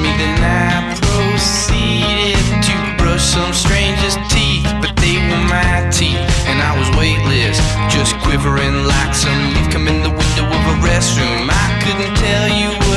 me, 0.00 0.10
then 0.16 0.40
I 0.40 0.96
proceeded 0.96 2.40
to 2.64 2.74
brush 2.96 3.22
some 3.22 3.52
stranger's 3.52 4.16
teeth, 4.32 4.64
but 4.80 4.96
they 4.96 5.16
were 5.16 5.44
my 5.46 5.88
teeth, 5.92 6.18
and 6.48 6.58
I 6.60 6.72
was 6.78 6.88
weightless, 6.96 7.60
just 7.92 8.16
quivering 8.24 8.84
like 8.84 9.14
some 9.14 9.54
leaf 9.54 9.70
come 9.70 9.88
in 9.88 10.02
the 10.02 10.10
window 10.10 10.46
of 10.48 10.62
a 10.72 10.76
restroom. 10.80 11.48
I 11.52 11.66
couldn't 11.84 12.16
tell 12.16 12.48
you. 12.48 12.89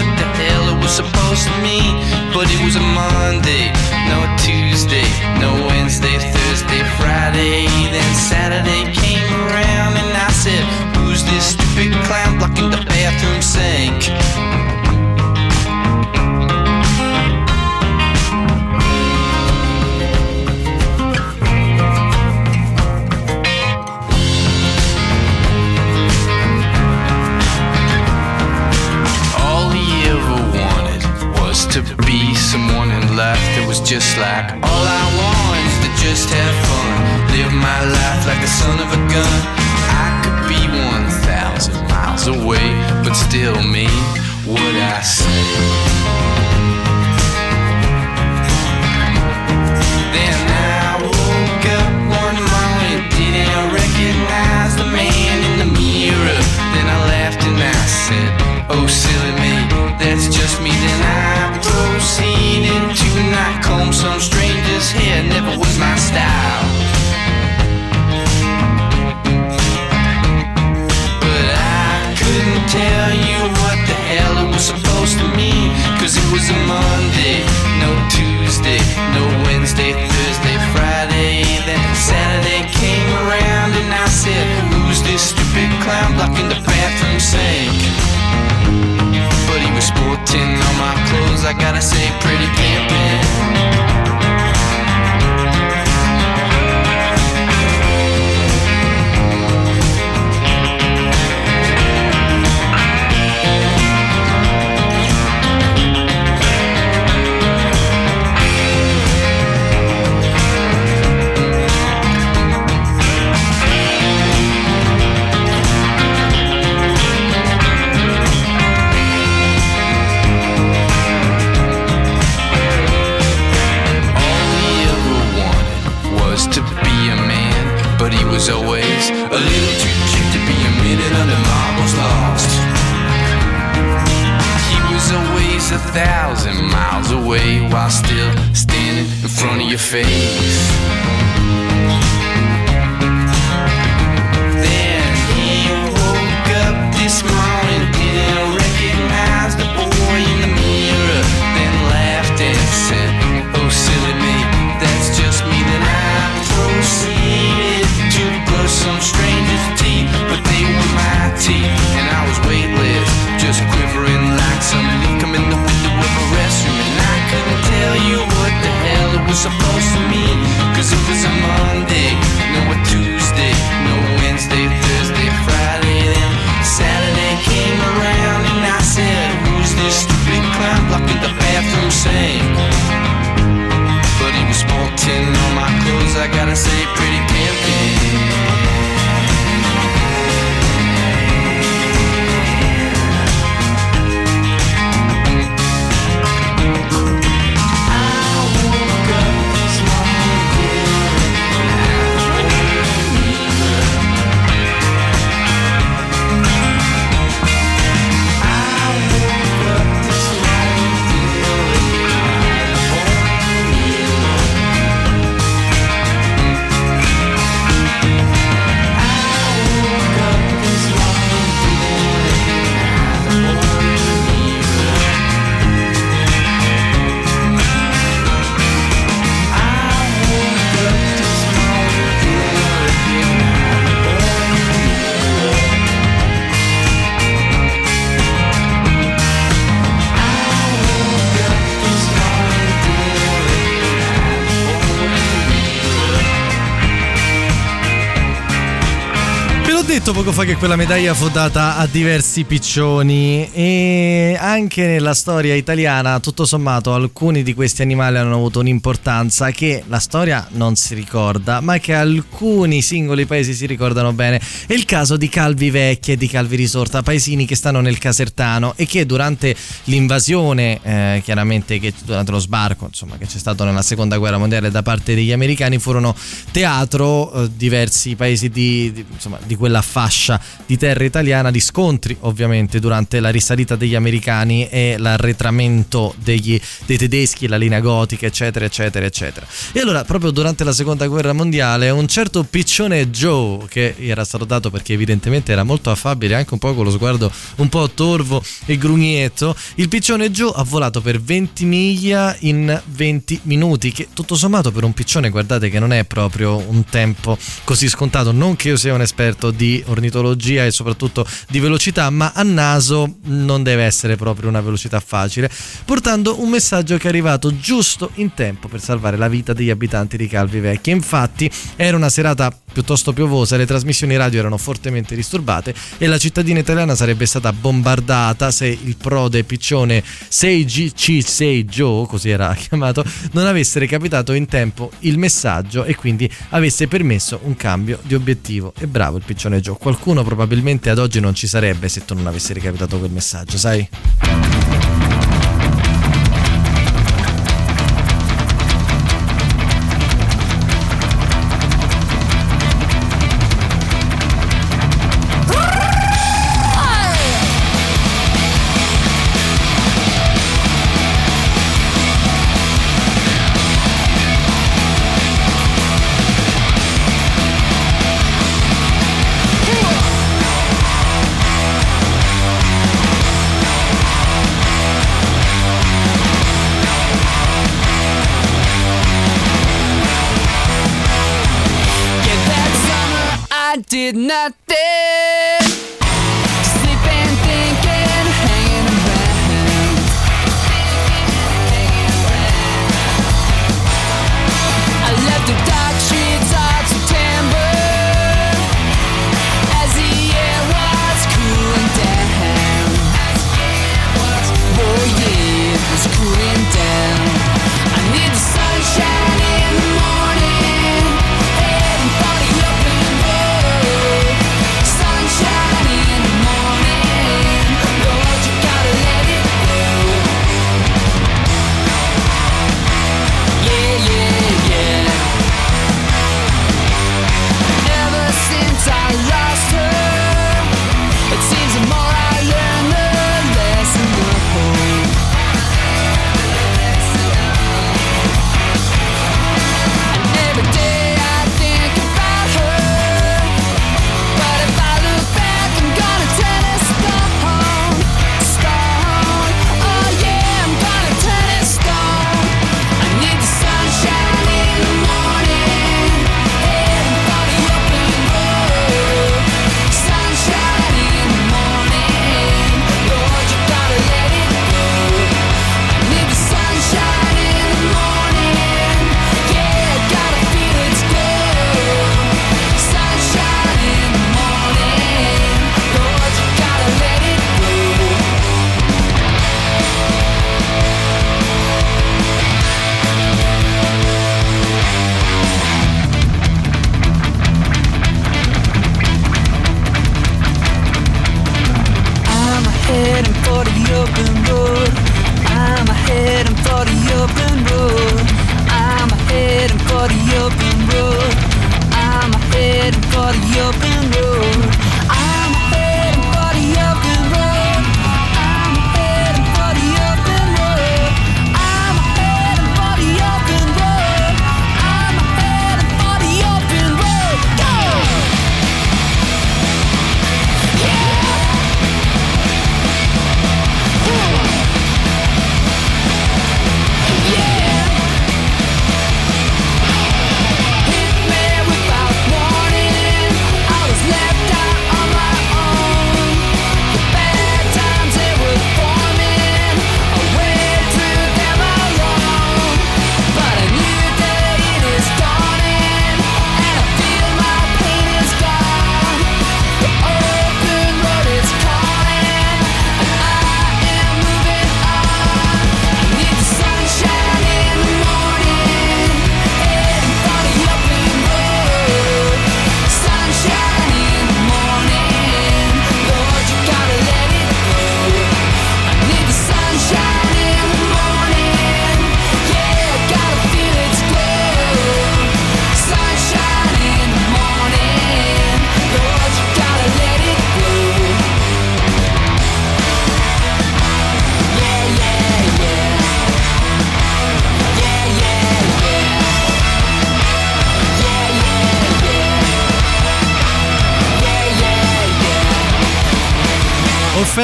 Fa 250.33 250.45
che 250.45 250.55
quella 250.55 250.75
medaglia 250.75 251.13
fu 251.13 251.29
data 251.29 251.77
a 251.77 251.85
diversi 251.85 252.43
piccioni 252.43 253.51
e 253.51 254.35
anche 254.39 254.87
nella 254.87 255.13
storia 255.13 255.53
italiana, 255.53 256.19
tutto 256.19 256.45
sommato, 256.45 256.91
alcuni 256.91 257.43
di 257.43 257.53
questi 257.53 257.83
animali 257.83 258.17
hanno 258.17 258.33
avuto 258.33 258.59
un'importanza 258.59 259.51
che 259.51 259.83
la 259.87 259.99
storia 259.99 260.47
non 260.53 260.75
si 260.75 260.95
ricorda, 260.95 261.61
ma 261.61 261.77
che 261.77 261.93
alcuni 261.93 262.81
singoli 262.81 263.27
paesi 263.27 263.53
si 263.53 263.67
ricordano 263.67 264.11
bene. 264.13 264.41
È 264.65 264.73
il 264.73 264.85
caso 264.85 265.17
di 265.17 265.29
Calvi 265.29 265.69
Vecchi 265.69 266.13
e 266.13 266.17
di 266.17 266.27
Calvi 266.27 266.55
Risorta, 266.55 267.03
paesini 267.03 267.45
che 267.45 267.55
stanno 267.55 267.79
nel 267.79 267.99
Casertano 267.99 268.73
e 268.75 268.87
che 268.87 269.05
durante 269.05 269.55
l'invasione, 269.83 270.79
eh, 270.81 271.21
chiaramente 271.23 271.79
che 271.79 271.93
durante 272.03 272.31
lo 272.31 272.39
sbarco, 272.39 272.85
insomma, 272.85 273.17
che 273.17 273.27
c'è 273.27 273.37
stato 273.37 273.65
nella 273.65 273.83
seconda 273.83 274.17
guerra 274.17 274.39
mondiale 274.39 274.71
da 274.71 274.81
parte 274.81 275.13
degli 275.13 275.31
americani, 275.31 275.77
furono 275.77 276.15
teatro 276.49 277.31
eh, 277.33 277.49
diversi 277.55 278.15
paesi 278.15 278.49
di, 278.49 278.91
di, 278.91 279.05
insomma, 279.11 279.37
di 279.45 279.55
quella 279.55 279.81
fascia 279.83 280.21
di 280.65 280.77
terra 280.77 281.03
italiana 281.03 281.51
di 281.51 281.59
scontri 281.59 282.15
ovviamente 282.21 282.79
durante 282.79 283.19
la 283.19 283.29
risalita 283.29 283.75
degli 283.75 283.95
americani 283.95 284.67
e 284.69 284.95
l'arretramento 284.97 286.13
degli, 286.21 286.59
dei 286.85 286.97
tedeschi, 286.97 287.47
la 287.47 287.57
linea 287.57 287.79
gotica 287.79 288.25
eccetera 288.25 288.65
eccetera 288.65 289.05
eccetera. 289.05 289.45
E 289.71 289.79
allora 289.79 290.03
proprio 290.03 290.31
durante 290.31 290.63
la 290.63 290.71
seconda 290.71 291.07
guerra 291.07 291.33
mondiale 291.33 291.89
un 291.89 292.07
certo 292.07 292.43
piccione 292.43 293.09
Joe 293.09 293.65
che 293.67 293.95
era 293.97 294.23
stato 294.23 294.45
dato 294.45 294.69
perché 294.69 294.93
evidentemente 294.93 295.51
era 295.51 295.63
molto 295.63 295.89
affabile 295.89 296.35
anche 296.35 296.53
un 296.53 296.59
po' 296.59 296.73
con 296.73 296.85
lo 296.85 296.91
sguardo 296.91 297.31
un 297.57 297.69
po' 297.69 297.89
torvo 297.89 298.43
e 298.65 298.77
grugnietto 298.77 299.55
il 299.75 299.89
piccione 299.89 300.31
Joe 300.31 300.51
ha 300.55 300.63
volato 300.63 301.01
per 301.01 301.21
20 301.21 301.65
miglia 301.65 302.35
in 302.39 302.81
20 302.85 303.41
minuti 303.43 303.91
che 303.91 304.09
tutto 304.13 304.35
sommato 304.35 304.71
per 304.71 304.83
un 304.83 304.93
piccione 304.93 305.29
guardate 305.29 305.69
che 305.69 305.79
non 305.79 305.91
è 305.91 306.05
proprio 306.05 306.57
un 306.57 306.85
tempo 306.85 307.37
così 307.63 307.87
scontato 307.87 308.31
non 308.31 308.55
che 308.55 308.69
io 308.69 308.77
sia 308.77 308.93
un 308.93 309.01
esperto 309.01 309.51
di 309.51 309.61
di 309.63 309.83
ornitologia 310.13 310.65
e 310.65 310.71
soprattutto 310.71 311.25
di 311.49 311.59
velocità, 311.59 312.09
ma 312.09 312.31
a 312.33 312.43
naso 312.43 313.17
non 313.23 313.63
deve 313.63 313.83
essere 313.83 314.15
proprio 314.15 314.49
una 314.49 314.61
velocità 314.61 314.99
facile, 314.99 315.49
portando 315.85 316.41
un 316.41 316.49
messaggio 316.49 316.97
che 316.97 317.05
è 317.05 317.09
arrivato 317.09 317.57
giusto 317.57 318.11
in 318.15 318.33
tempo 318.33 318.67
per 318.67 318.81
salvare 318.81 319.17
la 319.17 319.27
vita 319.27 319.53
degli 319.53 319.69
abitanti 319.69 320.17
di 320.17 320.27
Calvi 320.27 320.59
Vecchia. 320.59 320.93
Infatti 320.93 321.49
era 321.75 321.97
una 321.97 322.09
serata 322.09 322.55
piuttosto 322.73 323.13
piovosa, 323.13 323.55
le 323.55 323.65
trasmissioni 323.65 324.17
radio 324.17 324.39
erano 324.39 324.57
fortemente 324.57 325.15
disturbate 325.15 325.73
e 325.97 326.07
la 326.07 326.17
cittadina 326.17 326.59
italiana 326.59 326.95
sarebbe 326.95 327.25
stata 327.27 327.53
bombardata 327.53 328.49
se 328.49 328.65
il 328.65 328.97
prode 328.97 329.43
piccione 329.43 330.03
6GC6 330.03 331.63
Joe, 331.65 332.07
così 332.07 332.29
era 332.29 332.53
chiamato, 332.57 333.03
non 333.33 333.45
avesse 333.45 333.79
recapitato 333.79 334.33
in 334.33 334.47
tempo 334.47 334.91
il 334.99 335.17
messaggio 335.17 335.83
e 335.83 335.95
quindi 335.95 336.29
avesse 336.49 336.87
permesso 336.87 337.39
un 337.43 337.55
cambio 337.55 337.99
di 338.01 338.15
obiettivo. 338.15 338.73
E 338.79 338.87
bravo 338.87 339.17
il 339.17 339.23
piccione 339.23 339.59
Joe, 339.59 339.77
qualcuno 339.77 340.02
probabilmente 340.03 340.89
ad 340.89 340.97
oggi 340.97 341.21
non 341.21 341.33
ci 341.33 341.47
sarebbe 341.47 341.87
se 341.87 342.03
tu 342.03 342.13
non 342.13 342.27
avessi 342.27 342.51
recapitato 342.51 342.97
quel 342.99 343.11
messaggio, 343.11 343.57
sai? 343.57 345.12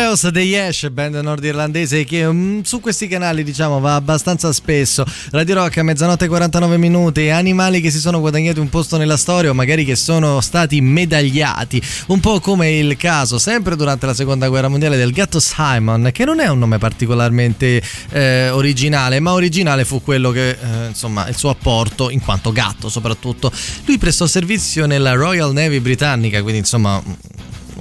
Orpheus 0.10 0.30
degli 0.30 0.56
Ash, 0.56 0.90
band 0.90 1.14
nordirlandese 1.18 2.04
che 2.04 2.26
mm, 2.26 2.62
su 2.62 2.80
questi 2.80 3.08
canali 3.08 3.44
diciamo 3.44 3.80
va 3.80 3.94
abbastanza 3.94 4.52
spesso. 4.52 5.06
Radio 5.30 5.54
Rock 5.56 5.78
a 5.78 5.84
mezzanotte 5.84 6.26
e 6.26 6.28
49 6.28 6.78
minuti, 6.78 7.30
animali 7.30 7.80
che 7.80 7.92
si 7.92 8.00
sono 8.00 8.20
guadagnati 8.20 8.60
un 8.60 8.70
posto 8.70 8.98
nella 8.98 9.18
storia 9.18 9.52
o 9.52 9.54
magari 9.54 9.86
che 9.86 9.96
sono 9.96 10.42
stati 10.42 10.82
medagliati, 10.82 11.80
un 12.08 12.20
po' 12.22 12.40
come 12.40 12.72
il 12.72 12.98
caso 12.98 13.38
sempre 13.38 13.76
durante 13.76 14.08
la 14.08 14.16
seconda 14.16 14.48
guerra 14.48 14.68
mondiale 14.68 14.98
del 14.98 15.12
gatto 15.12 15.40
Simon, 15.40 16.10
che 16.12 16.26
non 16.26 16.40
è 16.40 16.48
un 16.48 16.58
nome 16.58 16.80
particolarmente 16.80 17.80
eh, 18.10 18.50
originale, 18.50 19.20
ma 19.20 19.34
originale 19.34 19.86
fu 19.86 20.02
quello 20.02 20.32
che 20.32 20.50
eh, 20.50 20.88
insomma 20.88 21.28
il 21.28 21.38
suo 21.38 21.52
apporto 21.52 22.10
in 22.10 22.22
quanto 22.22 22.52
gatto 22.52 22.90
soprattutto. 22.90 23.52
Lui 23.86 24.00
prestò 24.00 24.26
servizio 24.26 24.88
nella 24.88 25.14
Royal 25.14 25.54
Navy 25.54 25.80
britannica, 25.80 26.42
quindi 26.42 26.60
insomma 26.60 27.00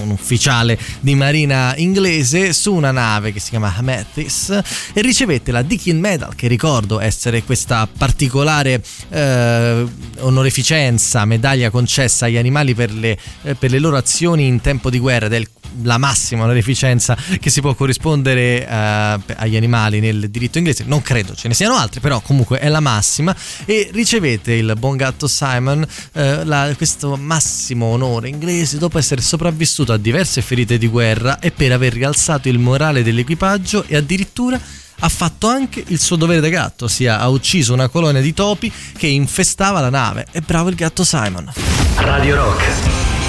un 0.00 0.10
ufficiale 0.10 0.78
di 1.00 1.14
marina 1.14 1.74
inglese 1.76 2.52
su 2.52 2.74
una 2.74 2.90
nave 2.90 3.32
che 3.32 3.40
si 3.40 3.50
chiama 3.50 3.74
Amethyst 3.76 4.62
e 4.92 5.00
ricevette 5.00 5.52
la 5.52 5.62
Dickin 5.62 5.98
Medal 5.98 6.34
che 6.34 6.48
ricordo 6.48 7.00
essere 7.00 7.42
questa 7.42 7.86
particolare 7.86 8.82
eh, 9.10 9.86
onorificenza, 10.18 11.24
medaglia 11.24 11.70
concessa 11.70 12.26
agli 12.26 12.36
animali 12.36 12.74
per 12.74 12.92
le, 12.92 13.18
eh, 13.42 13.54
per 13.54 13.70
le 13.70 13.78
loro 13.78 13.96
azioni 13.96 14.46
in 14.46 14.60
tempo 14.60 14.90
di 14.90 14.98
guerra 14.98 15.28
del 15.28 15.48
la 15.82 15.98
massima 15.98 16.44
onorificenza 16.44 17.16
che 17.40 17.50
si 17.50 17.60
può 17.60 17.74
corrispondere 17.74 18.66
eh, 18.66 18.68
agli 18.68 19.56
animali 19.56 20.00
nel 20.00 20.30
diritto 20.30 20.58
inglese. 20.58 20.84
Non 20.86 21.02
credo 21.02 21.34
ce 21.34 21.48
ne 21.48 21.54
siano 21.54 21.76
altri, 21.76 22.00
però 22.00 22.20
comunque 22.20 22.58
è 22.58 22.68
la 22.68 22.80
massima. 22.80 23.34
E 23.64 23.90
ricevete 23.92 24.52
il 24.52 24.74
buon 24.78 24.96
gatto 24.96 25.26
Simon 25.28 25.86
eh, 26.12 26.44
la- 26.44 26.72
questo 26.76 27.16
massimo 27.16 27.86
onore 27.86 28.28
inglese 28.28 28.78
dopo 28.78 28.98
essere 28.98 29.20
sopravvissuto 29.20 29.87
a 29.92 29.96
diverse 29.96 30.42
ferite 30.42 30.78
di 30.78 30.86
guerra 30.88 31.38
e 31.38 31.50
per 31.50 31.72
aver 31.72 31.92
rialzato 31.92 32.48
il 32.48 32.58
morale 32.58 33.02
dell'equipaggio 33.02 33.84
e 33.86 33.96
addirittura 33.96 34.60
ha 35.00 35.08
fatto 35.08 35.46
anche 35.46 35.84
il 35.88 36.00
suo 36.00 36.16
dovere 36.16 36.40
da 36.40 36.48
gatto, 36.48 36.86
ossia 36.86 37.20
ha 37.20 37.28
ucciso 37.28 37.72
una 37.72 37.88
colonia 37.88 38.20
di 38.20 38.34
topi 38.34 38.72
che 38.96 39.06
infestava 39.06 39.80
la 39.80 39.90
nave. 39.90 40.26
E 40.32 40.40
bravo 40.40 40.68
il 40.70 40.74
gatto 40.74 41.04
Simon. 41.04 41.52
Radio 41.96 42.36
Rock, 42.36 42.64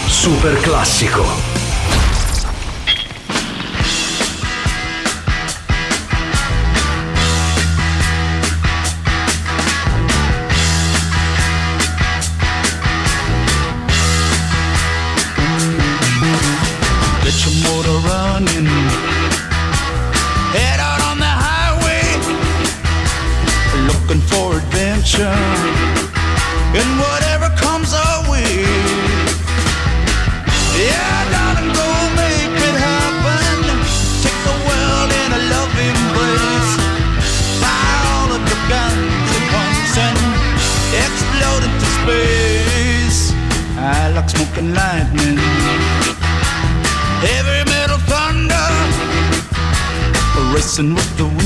super 0.07 0.59
classico. 0.59 1.58
Get 17.29 17.45
your 17.45 17.61
motor 17.61 17.97
running. 18.09 18.65
Head 20.49 20.79
out 20.81 21.01
on 21.13 21.21
the 21.21 21.29
highway, 21.29 22.01
looking 23.85 24.17
for 24.25 24.57
adventure. 24.57 25.37
And 26.73 26.89
whatever 26.97 27.53
comes 27.53 27.93
our 27.93 28.25
way. 28.33 28.65
Yeah, 30.73 31.17
darling, 31.29 31.69
go 31.69 31.89
make 32.17 32.57
it 32.65 32.75
happen. 32.81 33.77
Take 34.25 34.39
the 34.49 34.57
world 34.65 35.09
in 35.21 35.29
a 35.29 35.41
love 35.53 35.73
embrace. 35.85 36.73
Fire 37.61 38.05
all 38.09 38.29
of 38.33 38.41
your 38.41 38.63
guns 38.73 39.29
at 39.37 39.45
once 39.53 39.93
and 40.01 40.17
explode 41.05 41.61
into 41.61 41.89
space. 42.01 43.21
I 43.77 44.09
like 44.17 44.29
smoking 44.31 44.73
lightning 44.73 45.58
racing 50.59 50.93
with 50.93 51.17
the 51.17 51.38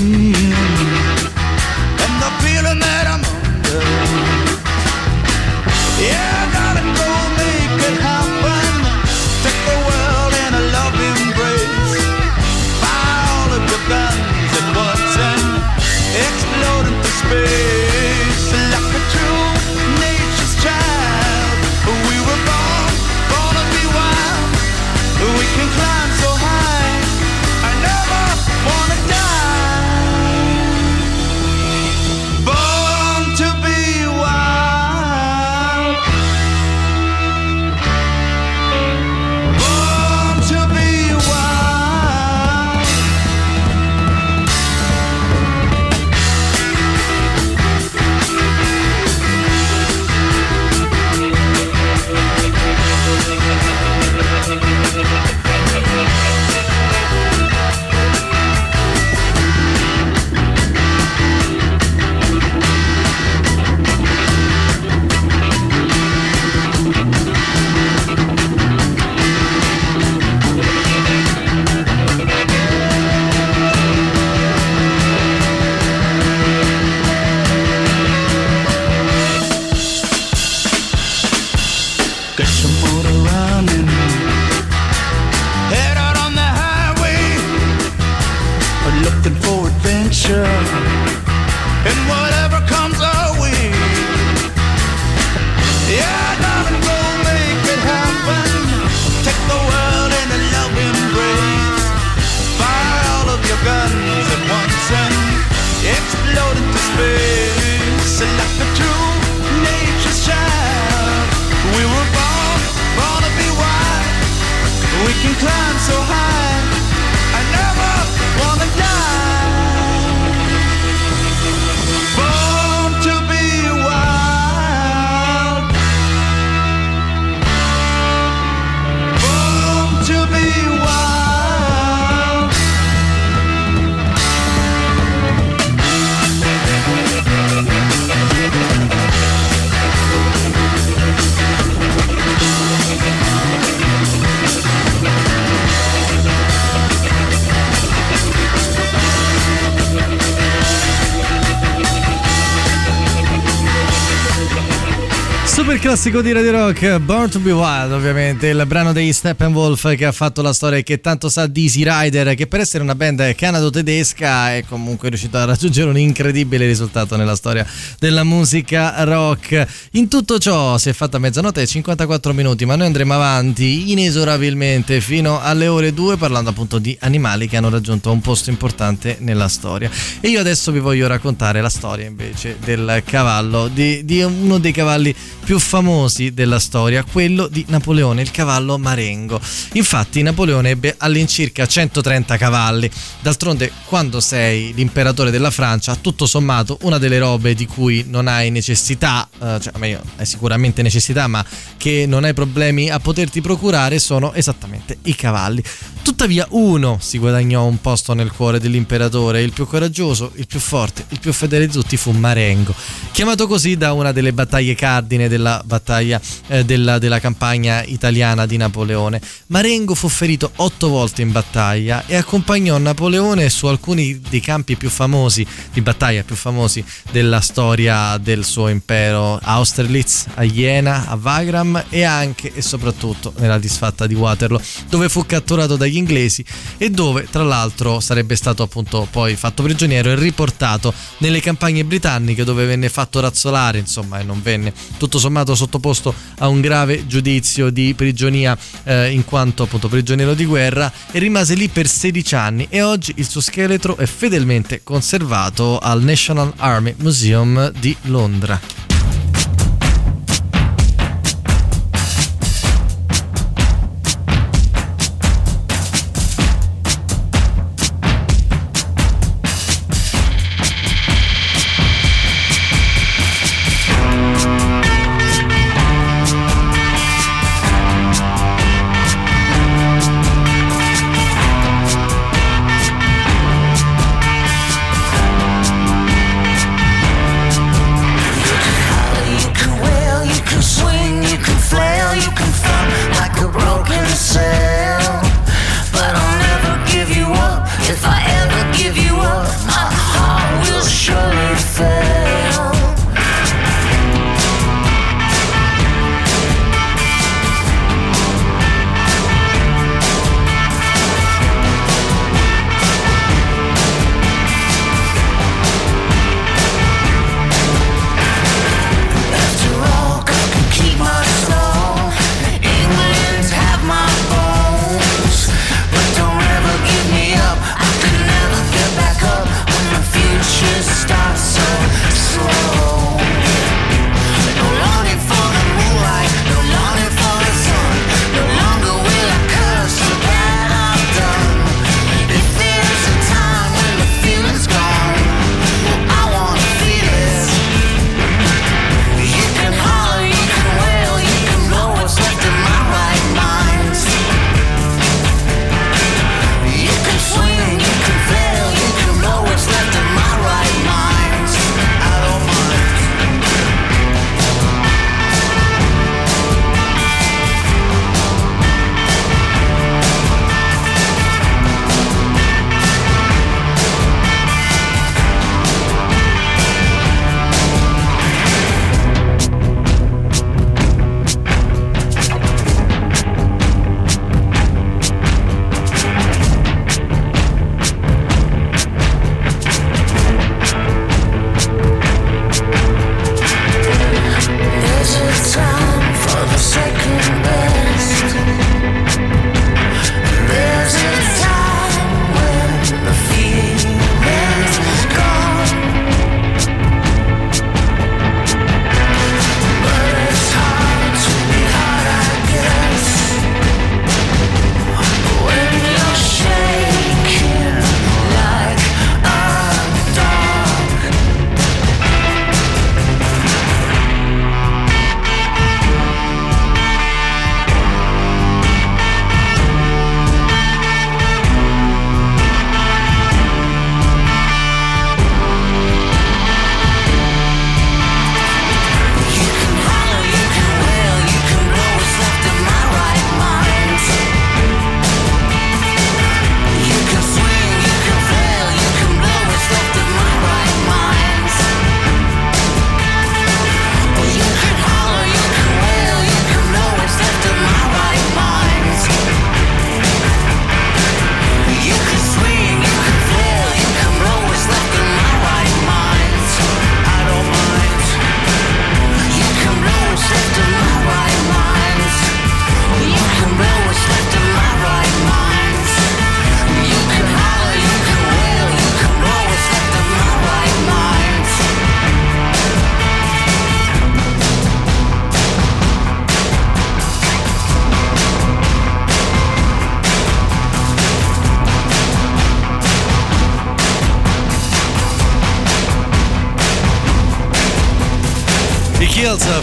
classico 155.84 156.21
di 156.21 156.31
Radio 156.31 156.51
Rock, 156.51 156.97
Born 156.99 157.29
to 157.29 157.39
be 157.39 157.51
Wild, 157.51 157.91
ovviamente, 157.91 158.47
il 158.47 158.63
brano 158.65 158.93
degli 158.93 159.11
Steppenwolf 159.11 159.95
che 159.95 160.05
ha 160.05 160.13
fatto 160.13 160.41
la 160.41 160.53
storia 160.53 160.77
e 160.77 160.84
che 160.84 161.01
tanto 161.01 161.27
sa 161.27 161.45
di 161.45 161.63
Easy 161.63 161.84
Rider, 161.86 162.36
che 162.36 162.47
per 162.47 162.61
essere 162.61 162.84
una 162.84 162.95
band 162.95 163.36
canado-tedesca 163.36 164.55
è 164.55 164.63
comunque 164.65 165.09
riuscito 165.09 165.36
a 165.36 165.43
raggiungere 165.43 165.89
un 165.89 165.97
incredibile 165.97 166.65
risultato 166.65 167.17
nella 167.17 167.36
storia 167.36 167.67
della 167.99 168.23
musica 168.23 169.03
rock. 169.03 169.67
In 169.91 170.07
tutto 170.07 170.39
ciò 170.39 170.77
si 170.77 170.88
è 170.88 170.93
fatta 170.93 171.19
mezzanotte 171.19 171.61
e 171.61 171.67
54 171.67 172.31
minuti, 172.31 172.63
ma 172.63 172.77
noi 172.77 172.86
andremo 172.86 173.13
avanti 173.13 173.91
inesorabilmente 173.91 175.01
fino 175.01 175.41
alle 175.41 175.67
ore 175.67 175.93
2 175.93 176.15
parlando 176.15 176.51
appunto 176.51 176.79
di 176.79 176.95
animali 177.01 177.49
che 177.49 177.57
hanno 177.57 177.69
raggiunto 177.69 178.09
un 178.09 178.21
posto 178.21 178.49
importante 178.49 179.17
nella 179.19 179.49
storia. 179.49 179.91
E 180.21 180.29
io 180.29 180.39
adesso 180.39 180.71
vi 180.71 180.79
voglio 180.79 181.07
raccontare 181.07 181.59
la 181.59 181.67
storia 181.67 182.05
invece 182.05 182.55
del 182.63 183.03
cavallo, 183.05 183.67
di, 183.67 184.05
di 184.05 184.21
uno 184.21 184.59
dei 184.59 184.71
cavalli 184.71 185.13
più 185.43 185.59
famosi 185.74 186.36
della 186.36 186.59
storia, 186.59 187.03
quello 187.03 187.47
di 187.47 187.65
Napoleone, 187.69 188.21
il 188.21 188.30
cavallo 188.30 188.78
Marengo. 188.78 189.41
Infatti 189.71 190.21
Napoleone 190.21 190.69
ebbe 190.69 190.93
all'incirca 190.99 191.65
130 191.65 192.38
cavalli. 192.38 192.88
D'altronde 193.21 193.71
quando 193.86 194.19
sei 194.19 194.71
l'imperatore 194.76 195.32
della 195.32 195.49
Francia, 195.49 195.95
tutto 195.95 196.28
sommato 196.28 196.78
una 196.82 196.99
delle 196.99 197.17
robe 197.17 197.55
di 197.55 197.65
cui 197.65 198.05
non 198.07 198.28
hai 198.28 198.51
necessità, 198.51 199.28
eh, 199.41 199.57
cioè 199.59 199.74
meglio, 199.78 200.03
hai 200.17 200.28
sicuramente 200.28 200.84
necessità, 200.84 201.26
ma 201.26 201.43
che 201.76 202.05
non 202.07 202.24
hai 202.24 202.36
problemi 202.36 202.91
a 202.91 202.99
poterti 202.99 203.41
procurare 203.41 203.97
sono 203.97 204.32
esattamente 204.34 204.99
i 205.05 205.15
cavalli. 205.15 205.63
Tuttavia 206.03 206.45
uno 206.51 206.99
si 207.01 207.17
guadagnò 207.17 207.65
un 207.65 207.82
posto 207.82 208.13
nel 208.13 208.32
cuore 208.32 208.59
dell'imperatore, 208.59 209.41
il 209.41 209.53
più 209.53 209.65
coraggioso, 209.65 210.34
il 210.36 210.45
più 210.45 210.59
forte, 210.59 211.05
il 211.09 211.19
più 211.19 211.34
fedele 211.34 211.65
di 211.65 211.71
tutti 211.71 211.97
fu 211.97 212.11
Marengo, 212.11 212.76
chiamato 213.11 213.47
così 213.47 213.76
da 213.76 213.93
una 213.93 214.11
delle 214.11 214.34
battaglie 214.34 214.76
cardine 214.76 215.28
della 215.28 215.61
battaglia 215.64 216.20
eh, 216.47 216.66
della, 216.66 216.99
della 216.99 217.20
campagna 217.20 217.84
italiana 217.84 218.45
di 218.45 218.57
Napoleone. 218.57 219.22
Marengo 219.47 219.95
fu 219.95 220.07
ferito 220.07 220.51
otto 220.57 220.89
volte 220.89 221.22
in 221.22 221.32
battaglia 221.32 222.05
e 222.05 222.16
accompagnò 222.16 222.78
Napoleone 222.78 223.49
su 223.49 223.68
alcuni 223.68 224.20
dei 224.20 224.39
campi 224.39 224.76
più 224.76 224.89
famosi 224.89 225.45
di 225.72 225.82
battaglia 225.82 226.24
più 226.24 226.36
famosi 226.36 226.84
della 227.11 227.39
storia 227.39 228.18
del 228.18 228.43
suo 228.43 228.68
impero, 228.68 229.36
a 229.36 229.53
Austerlitz, 229.53 230.26
a 230.36 230.43
Jena, 230.43 231.07
a 231.07 231.18
Wagram 231.22 231.86
e 231.89 232.03
anche 232.03 232.53
e 232.53 232.61
soprattutto 232.61 233.34
nella 233.38 233.57
disfatta 233.57 234.07
di 234.07 234.16
Waterloo, 234.16 234.61
dove 234.89 235.09
fu 235.09 235.26
catturato 235.26 235.76
dagli 235.76 235.95
inglesi 235.95 236.43
e 236.78 236.89
dove 236.89 237.28
tra 237.30 237.43
l'altro 237.43 237.99
sarebbe 237.99 238.36
stato 238.36 238.64
appunto 238.64 239.07
poi 239.09 239.36
fatto 239.36 239.64
prigioniero 239.64 240.09
e 240.09 240.16
riportato 240.16 240.93
nelle 241.20 241.39
campagne 241.39 241.86
britanniche 241.86 242.43
dove 242.43 242.66
venne 242.66 242.89
fatto 242.89 243.20
razzolare, 243.20 243.80
insomma, 243.80 244.20
e 244.20 244.24
non 244.24 244.41
venne 244.41 244.74
tutto 244.97 245.20
sommato 245.20 245.52
sottoposto 245.55 246.13
a 246.39 246.47
un 246.47 246.61
grave 246.61 247.07
giudizio 247.07 247.69
di 247.69 247.93
prigionia 247.93 248.57
eh, 248.83 249.11
in 249.11 249.25
quanto 249.25 249.63
appunto 249.63 249.89
prigioniero 249.89 250.33
di 250.33 250.45
guerra 250.45 250.91
e 251.11 251.19
rimase 251.19 251.55
lì 251.55 251.67
per 251.67 251.87
16 251.87 252.35
anni 252.35 252.67
e 252.69 252.81
oggi 252.81 253.13
il 253.17 253.27
suo 253.27 253.41
scheletro 253.41 253.97
è 253.97 254.05
fedelmente 254.05 254.81
conservato 254.83 255.79
al 255.79 256.01
National 256.01 256.53
Army 256.57 256.95
Museum 256.97 257.71
di 257.71 257.95
Londra. 258.03 258.92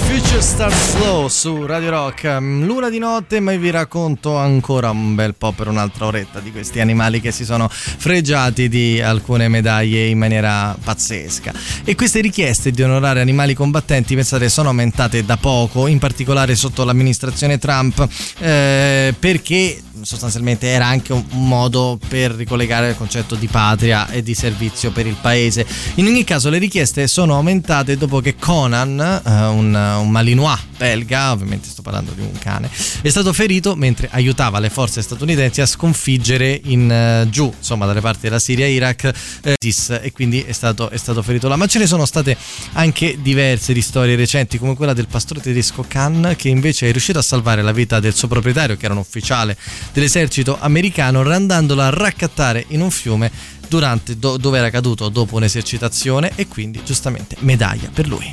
Future 0.05 0.41
Star 0.41 0.73
Slow 0.73 1.29
su 1.29 1.67
Radio 1.67 1.91
Rock. 1.91 2.27
Mm, 2.41 2.65
L'una 2.65 2.89
di 2.89 2.99
notte, 2.99 3.41
ma 3.41 3.55
vi 3.57 3.71
racconto 3.71 4.37
ancora 4.37 4.91
un 4.91 5.15
bel 5.15 5.35
po' 5.35 5.53
per 5.53 5.69
un'altra 5.69 6.07
oretta 6.07 6.41
di 6.41 6.51
questi 6.51 6.81
animali 6.81 7.21
che 7.21 7.31
si 7.31 7.45
sono 7.45 7.69
fregiati 7.71 8.69
di 8.69 9.01
alcune 9.01 9.49
medaglie 9.49 10.07
in 10.07 10.19
maniera 10.19 10.77
pazzesca. 10.83 11.53
E 11.85 11.95
queste 11.95 12.21
richieste 12.21 12.71
di 12.71 12.83
onorare 12.83 13.21
animali 13.21 13.55
combattenti, 13.55 14.15
pensate, 14.15 14.49
sono 14.49 14.69
aumentate 14.69 15.25
da 15.25 15.37
poco, 15.37 15.87
in 15.87 15.99
particolare 15.99 16.55
sotto 16.55 16.85
l'amministrazione 16.85 17.59
Trump, 17.59 18.07
eh, 18.39 19.15
perché 19.19 19.81
sostanzialmente 20.03 20.67
era 20.67 20.87
anche 20.87 21.13
un 21.13 21.25
modo 21.31 21.99
per 22.09 22.33
ricollegare 22.33 22.91
il 22.91 22.97
concetto 22.97 23.35
di 23.35 23.47
patria 23.47 24.09
e 24.09 24.23
di 24.23 24.35
servizio 24.35 24.91
per 24.91 25.07
il 25.07 25.17
paese. 25.21 25.67
In 25.97 26.07
ogni 26.07 26.25
caso 26.25 26.49
le 26.51 26.59
richieste 26.59 27.07
sono 27.07 27.35
aumentate 27.35 27.97
dopo 27.97 28.21
che 28.21 28.37
Conan, 28.37 28.99
eh, 28.99 29.31
un, 29.47 29.75
un 29.99 30.11
malinois 30.11 30.59
belga, 30.77 31.33
ovviamente 31.33 31.69
sto 31.69 31.83
parlando 31.83 32.13
di 32.13 32.21
un 32.21 32.39
cane, 32.39 32.71
è 33.03 33.09
stato 33.09 33.33
ferito 33.33 33.75
mentre 33.75 34.09
aiutava 34.11 34.59
le 34.59 34.71
forze 34.71 35.03
statunitensi 35.03 35.61
a 35.61 35.67
sconfiggere 35.67 36.61
in 36.65 36.91
eh, 36.91 37.27
giù, 37.29 37.53
insomma 37.57 37.87
dalle 37.87 38.01
parti 38.01 38.21
della 38.23 38.39
Siria 38.39 38.67
e 38.67 38.73
Iraq, 38.73 39.13
eh, 39.43 39.55
e 40.03 40.13
quindi 40.13 40.43
è 40.43 40.53
stato, 40.53 40.91
è 40.91 40.97
stato 40.97 41.23
ferito 41.23 41.49
là. 41.49 41.57
Ma 41.57 41.67
ce 41.67 41.79
ne 41.79 41.87
sono 41.87 42.05
state 42.05 42.37
anche 42.73 43.19
diverse 43.21 43.73
di 43.73 43.83
storie 43.83 44.17
recenti, 44.17 44.59
come 44.59 44.75
quella 44.75 44.93
del 44.93 45.07
pastore 45.09 45.41
tedesco 45.41 45.85
Khan, 45.87 46.35
che 46.37 46.49
invece 46.49 46.89
è 46.89 46.93
riuscito 46.93 47.19
a 47.19 47.23
salvare 47.23 47.63
la 47.63 47.73
vita 47.73 48.01
del 48.01 48.15
suo 48.15 48.29
proprietario, 48.29 48.77
che 48.77 48.85
era 48.85 48.95
un 48.95 49.01
ufficiale 49.01 49.57
dell'esercito 49.93 50.57
americano, 50.61 51.23
andandolo 51.41 51.83
a 51.83 51.91
raccattare 51.91 52.65
in 52.69 52.81
un 52.81 52.91
fiume 52.91 53.31
durante, 53.71 54.19
do- 54.19 54.37
dove 54.37 54.59
era 54.59 54.69
caduto 54.69 55.09
dopo 55.09 55.37
un'esercitazione 55.37 56.33
e 56.35 56.49
quindi 56.49 56.83
giustamente 56.85 57.37
medaglia 57.39 57.89
per 57.89 58.09
lui. 58.09 58.33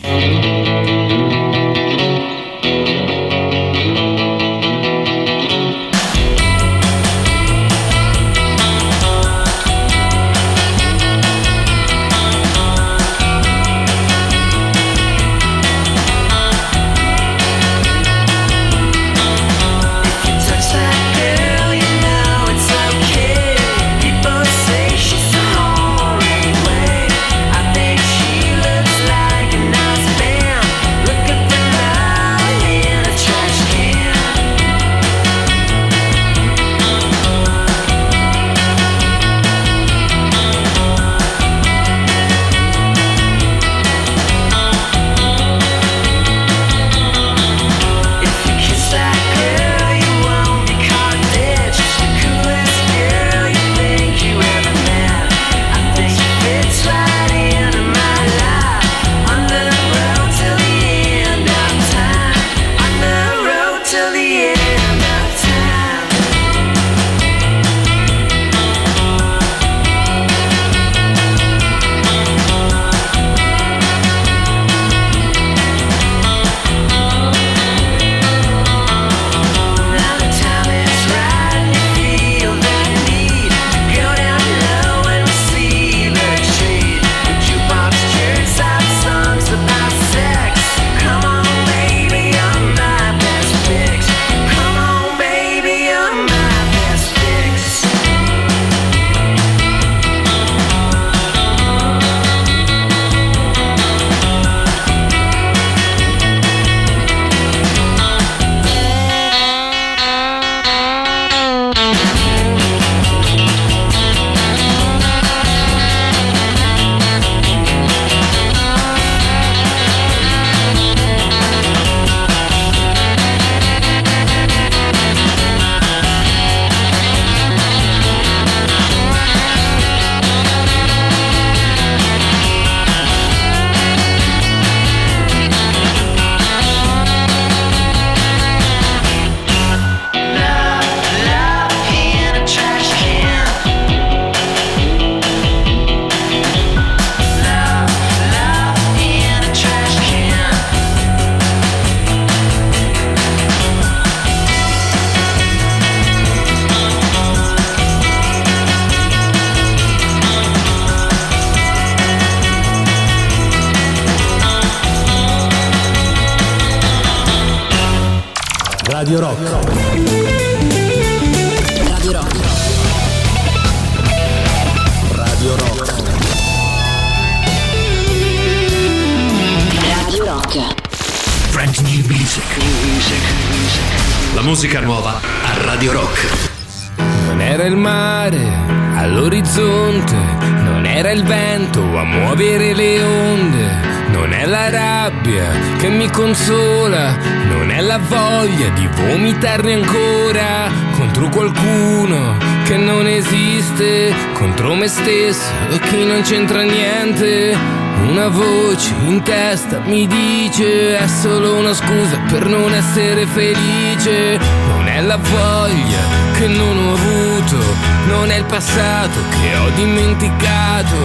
Passato 218.57 219.19
che 219.39 219.55
ho 219.55 219.69
dimenticato, 219.75 220.95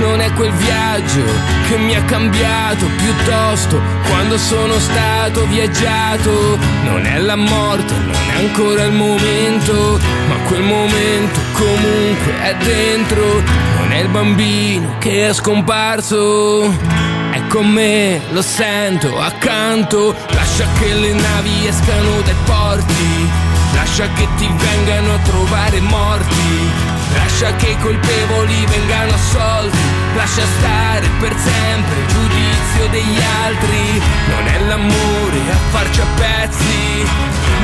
non 0.00 0.20
è 0.20 0.32
quel 0.32 0.50
viaggio 0.54 1.22
che 1.68 1.76
mi 1.76 1.94
ha 1.94 2.02
cambiato, 2.02 2.84
piuttosto 2.96 3.80
quando 4.08 4.36
sono 4.36 4.76
stato 4.80 5.46
viaggiato. 5.46 6.58
Non 6.82 7.06
è 7.06 7.18
la 7.18 7.36
morte, 7.36 7.94
non 7.94 8.10
è 8.10 8.38
ancora 8.38 8.82
il 8.82 8.92
momento, 8.92 10.00
ma 10.28 10.34
quel 10.48 10.62
momento 10.62 11.38
comunque 11.52 12.40
è 12.42 12.56
dentro. 12.56 13.40
Non 13.78 13.92
è 13.92 13.98
il 14.00 14.08
bambino 14.08 14.96
che 14.98 15.28
è 15.28 15.32
scomparso, 15.32 16.64
è 17.30 17.40
con 17.46 17.68
me, 17.68 18.20
lo 18.30 18.42
sento 18.42 19.16
accanto. 19.20 20.12
Lascia 20.30 20.66
che 20.80 20.92
le 20.92 21.12
navi 21.12 21.68
escano 21.68 22.20
dai 22.22 22.34
porti, 22.44 23.30
lascia 23.74 24.08
che 24.12 24.26
ti 24.38 24.50
vengano 24.56 25.14
a 25.14 25.18
trovare 25.18 25.80
morti. 25.80 26.85
Lascia 27.16 27.54
che 27.56 27.68
i 27.68 27.78
colpevoli 27.78 28.64
vengano 28.66 29.12
assolti, 29.12 29.78
lascia 30.14 30.44
stare 30.58 31.08
per 31.20 31.34
sempre 31.36 31.96
il 32.00 32.06
giudizio 32.06 32.88
degli 32.90 33.20
altri. 33.44 34.02
Non 34.28 34.46
è 34.46 34.58
l'amore 34.60 35.40
a 35.50 35.56
farci 35.70 36.00
a 36.00 36.06
pezzi, 36.16 37.04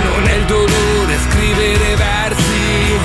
non 0.04 0.26
è 0.26 0.34
il 0.34 0.44
dolore 0.44 1.14
a 1.14 1.20
scrivere 1.30 1.96
versi, 1.96 2.98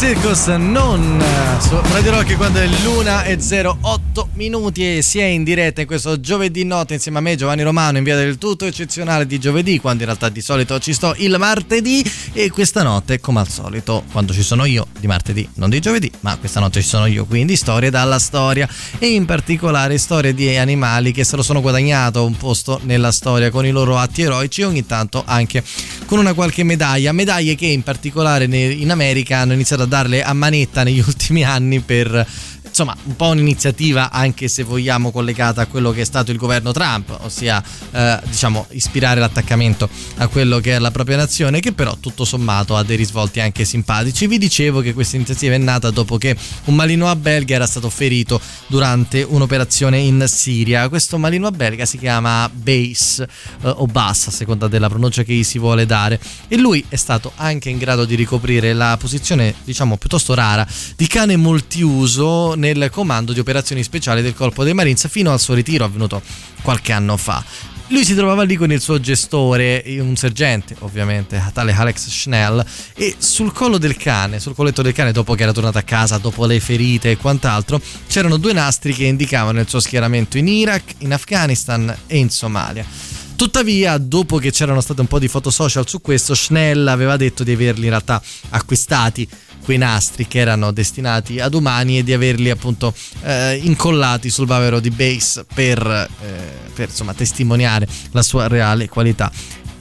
Circus 0.00 0.46
non 0.46 1.20
eh, 1.20 1.60
su 1.60 1.78
Radio 1.92 2.12
Rock 2.12 2.34
quando 2.38 2.58
è 2.58 2.66
l'una 2.82 3.24
e 3.24 3.36
08 3.36 4.09
minuti 4.34 4.96
e 4.96 5.02
si 5.02 5.18
è 5.18 5.24
in 5.24 5.44
diretta 5.44 5.82
in 5.82 5.86
questo 5.86 6.18
giovedì 6.18 6.64
notte 6.64 6.94
insieme 6.94 7.18
a 7.18 7.20
me 7.20 7.36
Giovanni 7.36 7.62
Romano 7.62 7.98
in 7.98 8.04
via 8.04 8.16
del 8.16 8.38
tutto 8.38 8.64
eccezionale 8.64 9.26
di 9.26 9.38
giovedì 9.38 9.78
quando 9.78 10.02
in 10.02 10.08
realtà 10.08 10.28
di 10.28 10.40
solito 10.40 10.78
ci 10.78 10.92
sto 10.92 11.14
il 11.18 11.36
martedì. 11.38 12.04
E 12.32 12.50
questa 12.50 12.82
notte 12.82 13.20
come 13.20 13.40
al 13.40 13.48
solito 13.48 14.04
quando 14.10 14.32
ci 14.32 14.42
sono 14.42 14.64
io 14.64 14.86
di 14.98 15.06
martedì 15.06 15.48
non 15.54 15.70
di 15.70 15.80
giovedì 15.80 16.10
ma 16.20 16.36
questa 16.36 16.60
notte 16.60 16.80
ci 16.80 16.88
sono 16.88 17.06
io 17.06 17.24
quindi 17.24 17.56
storie 17.56 17.90
dalla 17.90 18.18
storia. 18.18 18.68
E 18.98 19.08
in 19.08 19.26
particolare 19.26 19.98
storie 19.98 20.34
di 20.34 20.56
animali 20.56 21.12
che 21.12 21.24
se 21.24 21.36
lo 21.36 21.42
sono 21.42 21.60
guadagnato 21.60 22.24
un 22.24 22.36
posto 22.36 22.80
nella 22.84 23.12
storia 23.12 23.50
con 23.50 23.64
i 23.64 23.70
loro 23.70 23.98
atti 23.98 24.22
eroici 24.22 24.62
e 24.62 24.64
ogni 24.64 24.86
tanto 24.86 25.22
anche 25.24 25.62
con 26.06 26.18
una 26.18 26.34
qualche 26.34 26.64
medaglia. 26.64 27.12
Medaglie 27.12 27.54
che 27.54 27.66
in 27.66 27.82
particolare 27.82 28.44
in 28.44 28.90
America 28.90 29.38
hanno 29.38 29.52
iniziato 29.52 29.82
a 29.82 29.86
darle 29.86 30.22
a 30.22 30.32
manetta 30.32 30.82
negli 30.82 31.00
ultimi 31.06 31.44
anni 31.44 31.80
per 31.80 32.26
insomma 32.70 32.96
un 33.04 33.16
po' 33.16 33.28
un'iniziativa 33.28 34.10
anche 34.10 34.48
se 34.48 34.62
vogliamo 34.62 35.10
collegata 35.10 35.62
a 35.62 35.66
quello 35.66 35.90
che 35.90 36.00
è 36.00 36.04
stato 36.04 36.30
il 36.30 36.38
governo 36.38 36.72
Trump 36.72 37.16
ossia 37.20 37.62
eh, 37.92 38.18
diciamo 38.24 38.66
ispirare 38.70 39.20
l'attaccamento 39.20 39.88
a 40.16 40.28
quello 40.28 40.58
che 40.60 40.76
è 40.76 40.78
la 40.78 40.90
propria 40.90 41.16
nazione 41.16 41.60
che 41.60 41.72
però 41.72 41.96
tutto 41.98 42.24
sommato 42.24 42.76
ha 42.76 42.82
dei 42.82 42.96
risvolti 42.96 43.40
anche 43.40 43.64
simpatici. 43.64 44.26
Vi 44.26 44.38
dicevo 44.38 44.80
che 44.80 44.92
questa 44.94 45.16
iniziativa 45.16 45.54
è 45.54 45.58
nata 45.58 45.90
dopo 45.90 46.18
che 46.18 46.36
un 46.64 46.74
malinois 46.74 47.16
belga 47.16 47.54
era 47.54 47.66
stato 47.66 47.90
ferito 47.90 48.40
durante 48.66 49.22
un'operazione 49.22 49.98
in 49.98 50.24
Siria. 50.26 50.88
Questo 50.88 51.18
malinois 51.18 51.54
belga 51.54 51.84
si 51.84 51.98
chiama 51.98 52.48
Base 52.52 53.22
eh, 53.62 53.68
o 53.68 53.86
Bass 53.86 54.28
a 54.28 54.30
seconda 54.30 54.68
della 54.68 54.88
pronuncia 54.88 55.22
che 55.22 55.32
gli 55.32 55.44
si 55.44 55.58
vuole 55.58 55.86
dare. 55.86 56.20
E 56.48 56.56
lui 56.56 56.84
è 56.88 56.96
stato 56.96 57.32
anche 57.36 57.68
in 57.68 57.78
grado 57.78 58.04
di 58.04 58.14
ricoprire 58.14 58.72
la 58.72 58.96
posizione 58.98 59.54
diciamo 59.64 59.96
piuttosto 59.96 60.34
rara 60.34 60.66
di 60.96 61.06
cane 61.06 61.36
multiuso 61.36 62.54
nel 62.60 62.90
comando 62.92 63.32
di 63.32 63.40
operazioni 63.40 63.82
speciali 63.82 64.22
del 64.22 64.34
Corpo 64.34 64.62
dei 64.62 64.74
Marines 64.74 65.08
fino 65.08 65.32
al 65.32 65.40
suo 65.40 65.54
ritiro 65.54 65.84
avvenuto 65.84 66.22
qualche 66.62 66.92
anno 66.92 67.16
fa. 67.16 67.42
Lui 67.88 68.04
si 68.04 68.14
trovava 68.14 68.44
lì 68.44 68.54
con 68.54 68.70
il 68.70 68.80
suo 68.80 69.00
gestore, 69.00 69.82
un 69.98 70.14
sergente 70.14 70.76
ovviamente, 70.80 71.42
tale 71.52 71.72
Alex 71.72 72.08
Schnell, 72.08 72.64
e 72.94 73.16
sul 73.18 73.52
collo 73.52 73.78
del 73.78 73.96
cane, 73.96 74.38
sul 74.38 74.54
colletto 74.54 74.80
del 74.80 74.92
cane 74.92 75.10
dopo 75.10 75.34
che 75.34 75.42
era 75.42 75.50
tornato 75.50 75.78
a 75.78 75.82
casa, 75.82 76.18
dopo 76.18 76.46
le 76.46 76.60
ferite 76.60 77.10
e 77.10 77.16
quant'altro, 77.16 77.80
c'erano 78.06 78.36
due 78.36 78.52
nastri 78.52 78.94
che 78.94 79.06
indicavano 79.06 79.58
il 79.58 79.68
suo 79.68 79.80
schieramento 79.80 80.38
in 80.38 80.46
Iraq, 80.46 80.94
in 80.98 81.12
Afghanistan 81.12 81.92
e 82.06 82.18
in 82.18 82.30
Somalia. 82.30 82.86
Tuttavia, 83.34 83.98
dopo 83.98 84.36
che 84.36 84.52
c'erano 84.52 84.82
state 84.82 85.00
un 85.00 85.08
po' 85.08 85.18
di 85.18 85.26
foto 85.26 85.50
social 85.50 85.88
su 85.88 86.00
questo, 86.00 86.34
Schnell 86.34 86.86
aveva 86.86 87.16
detto 87.16 87.42
di 87.42 87.52
averli 87.52 87.84
in 87.84 87.90
realtà 87.90 88.22
acquistati 88.50 89.26
quei 89.62 89.78
nastri 89.78 90.26
che 90.26 90.38
erano 90.38 90.72
destinati 90.72 91.40
ad 91.40 91.54
umani 91.54 91.98
e 91.98 92.04
di 92.04 92.12
averli 92.12 92.50
appunto 92.50 92.94
eh, 93.22 93.56
incollati 93.62 94.30
sul 94.30 94.46
bavero 94.46 94.80
di 94.80 94.90
Base 94.90 95.44
per, 95.52 95.84
eh, 95.86 96.70
per 96.74 96.88
insomma 96.88 97.14
testimoniare 97.14 97.86
la 98.12 98.22
sua 98.22 98.48
reale 98.48 98.88
qualità. 98.88 99.30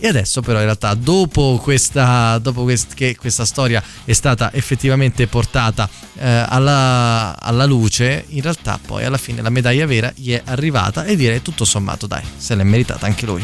E 0.01 0.07
adesso 0.07 0.41
però 0.41 0.59
in 0.59 0.63
realtà 0.63 0.93
dopo, 0.93 1.59
questa, 1.61 2.37
dopo 2.37 2.63
quest- 2.63 2.93
che 2.93 3.17
questa 3.17 3.43
storia 3.43 3.83
è 4.05 4.13
stata 4.13 4.53
effettivamente 4.53 5.27
portata 5.27 5.89
eh, 6.17 6.45
alla, 6.47 7.35
alla 7.37 7.65
luce, 7.65 8.23
in 8.29 8.41
realtà 8.41 8.79
poi 8.83 9.03
alla 9.03 9.17
fine 9.17 9.41
la 9.41 9.49
medaglia 9.49 9.85
vera 9.85 10.09
gli 10.15 10.31
è 10.31 10.41
arrivata 10.45 11.03
e 11.03 11.17
direi 11.17 11.41
tutto 11.41 11.65
sommato 11.65 12.07
dai, 12.07 12.23
se 12.37 12.55
l'è 12.55 12.63
meritata 12.63 13.05
anche 13.05 13.25
lui. 13.25 13.43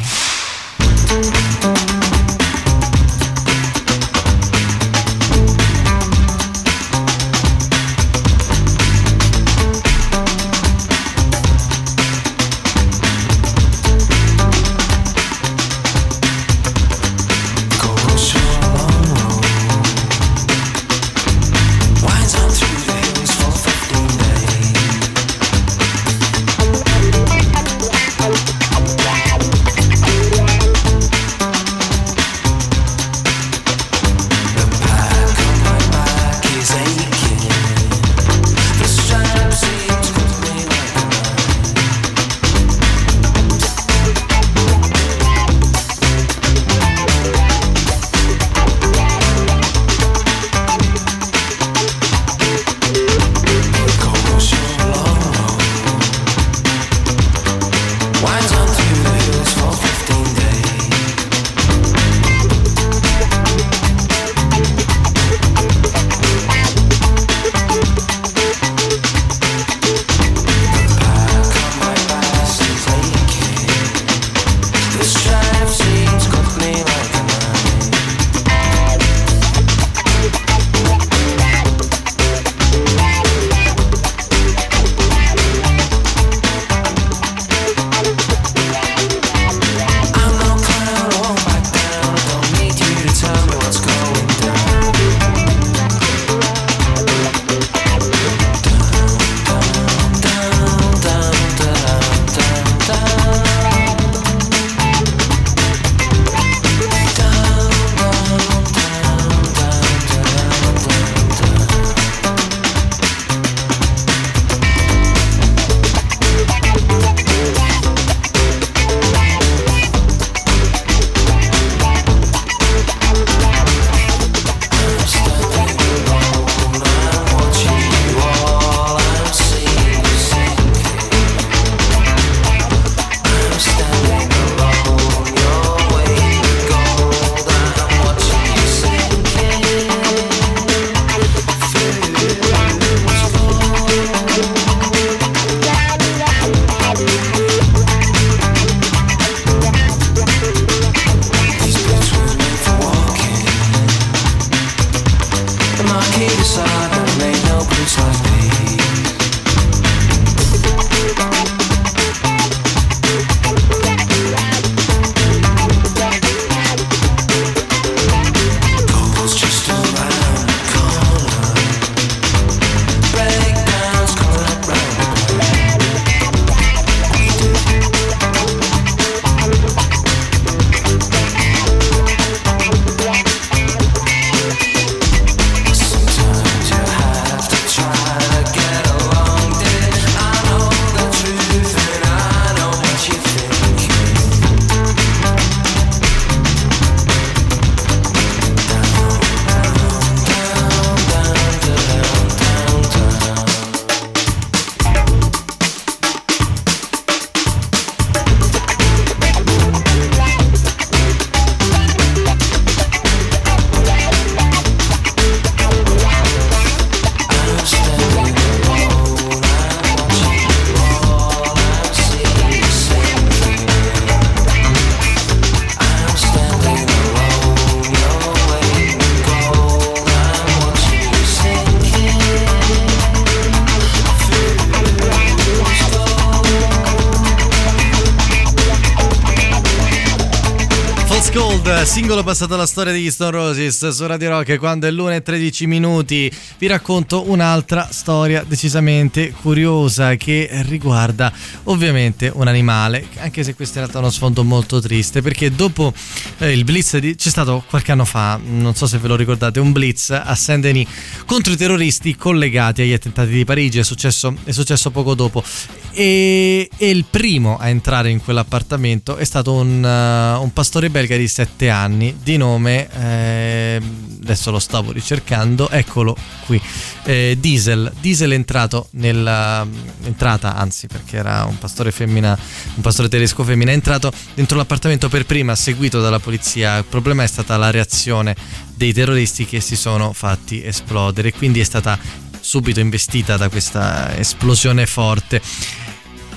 Cold, 241.36 241.82
singolo 241.82 242.24
passato 242.24 242.54
alla 242.54 242.66
storia 242.66 242.94
degli 242.94 243.12
Stone 243.12 243.32
Roses 243.32 243.90
su 243.90 244.06
Radio 244.08 244.30
Rock 244.30 244.58
quando 244.58 244.88
è 244.88 244.92
l'una 244.92 245.16
e 245.16 245.22
13 245.22 245.68
minuti. 245.68 246.32
Vi 246.58 246.66
racconto 246.66 247.30
un'altra 247.30 247.90
storia 247.92 248.46
decisamente 248.48 249.32
curiosa 249.32 250.16
che 250.16 250.48
riguarda 250.68 251.30
ovviamente 251.64 252.32
un 252.34 252.48
animale, 252.48 253.08
anche 253.18 253.44
se 253.44 253.54
questo 253.54 253.80
in 253.80 253.84
realtà 253.84 254.00
è 254.00 254.02
uno 254.02 254.12
sfondo 254.12 254.46
molto 254.46 254.80
triste 254.80 255.22
perché 255.22 255.52
dopo 255.52 255.94
eh, 256.38 256.54
il 256.54 256.64
blitz 256.64 256.98
di- 257.00 257.16
c'è 257.16 257.30
stato 257.30 257.66
qualche 257.70 257.92
anno 257.92 258.06
fa, 258.06 258.40
non 258.42 258.74
so 258.74 258.88
se 258.88 258.98
ve 258.98 259.10
lo 259.10 259.18
ricordate, 259.18 259.60
un 259.60 259.74
blitz 259.74 260.12
a 260.12 260.34
Saint-Denis 260.36 260.88
contro 261.26 261.52
i 261.52 261.58
terroristi 261.58 262.16
collegati 262.16 262.82
agli 262.82 262.94
attentati 262.94 263.32
di 263.32 263.44
Parigi, 263.44 263.80
è 263.80 263.84
successo, 263.84 264.34
è 264.46 264.52
successo 264.52 264.90
poco 264.90 265.14
dopo 265.14 265.44
e, 265.92 266.70
e 266.78 266.90
il 266.90 267.06
primo 267.10 267.58
a 267.58 267.70
entrare 267.70 268.10
in 268.10 268.22
quell'appartamento 268.22 269.16
è 269.16 269.24
stato 269.24 269.54
un, 269.54 269.82
uh, 269.82 270.42
un 270.42 270.52
pastore 270.52 270.90
belga 270.90 271.16
di 271.16 271.25
di 271.26 271.28
7 271.28 271.70
anni 271.70 272.16
di 272.22 272.38
nome, 272.38 272.88
eh, 272.92 273.82
adesso 274.22 274.52
lo 274.52 274.60
stavo 274.60 274.92
ricercando, 274.92 275.70
eccolo 275.70 276.16
qui, 276.46 276.62
eh, 277.04 277.36
Diesel. 277.40 277.92
Diesel 278.00 278.32
è 278.32 278.36
entrato 278.36 278.88
nella, 278.92 279.66
entrata, 280.04 280.56
anzi 280.56 280.88
perché 280.88 281.18
era 281.18 281.46
un 281.46 281.58
pastore 281.58 281.92
femmina, 281.92 282.38
un 282.76 282.82
pastore 282.82 283.10
tedesco 283.10 283.44
femmina, 283.44 283.72
è 283.72 283.74
entrato 283.74 284.12
dentro 284.36 284.58
l'appartamento 284.58 285.10
per 285.10 285.26
prima, 285.26 285.56
seguito 285.56 286.00
dalla 286.00 286.20
polizia. 286.20 286.78
Il 286.78 286.86
problema 286.86 287.24
è 287.24 287.28
stata 287.28 287.58
la 287.58 287.72
reazione 287.72 288.36
dei 288.76 288.94
terroristi 288.94 289.46
che 289.46 289.60
si 289.60 289.76
sono 289.76 290.14
fatti 290.14 290.64
esplodere, 290.64 291.34
quindi 291.34 291.60
è 291.60 291.64
stata 291.64 291.98
subito 292.40 292.80
investita 292.80 293.38
da 293.38 293.50
questa 293.50 294.16
esplosione 294.16 294.86
forte. 294.86 295.42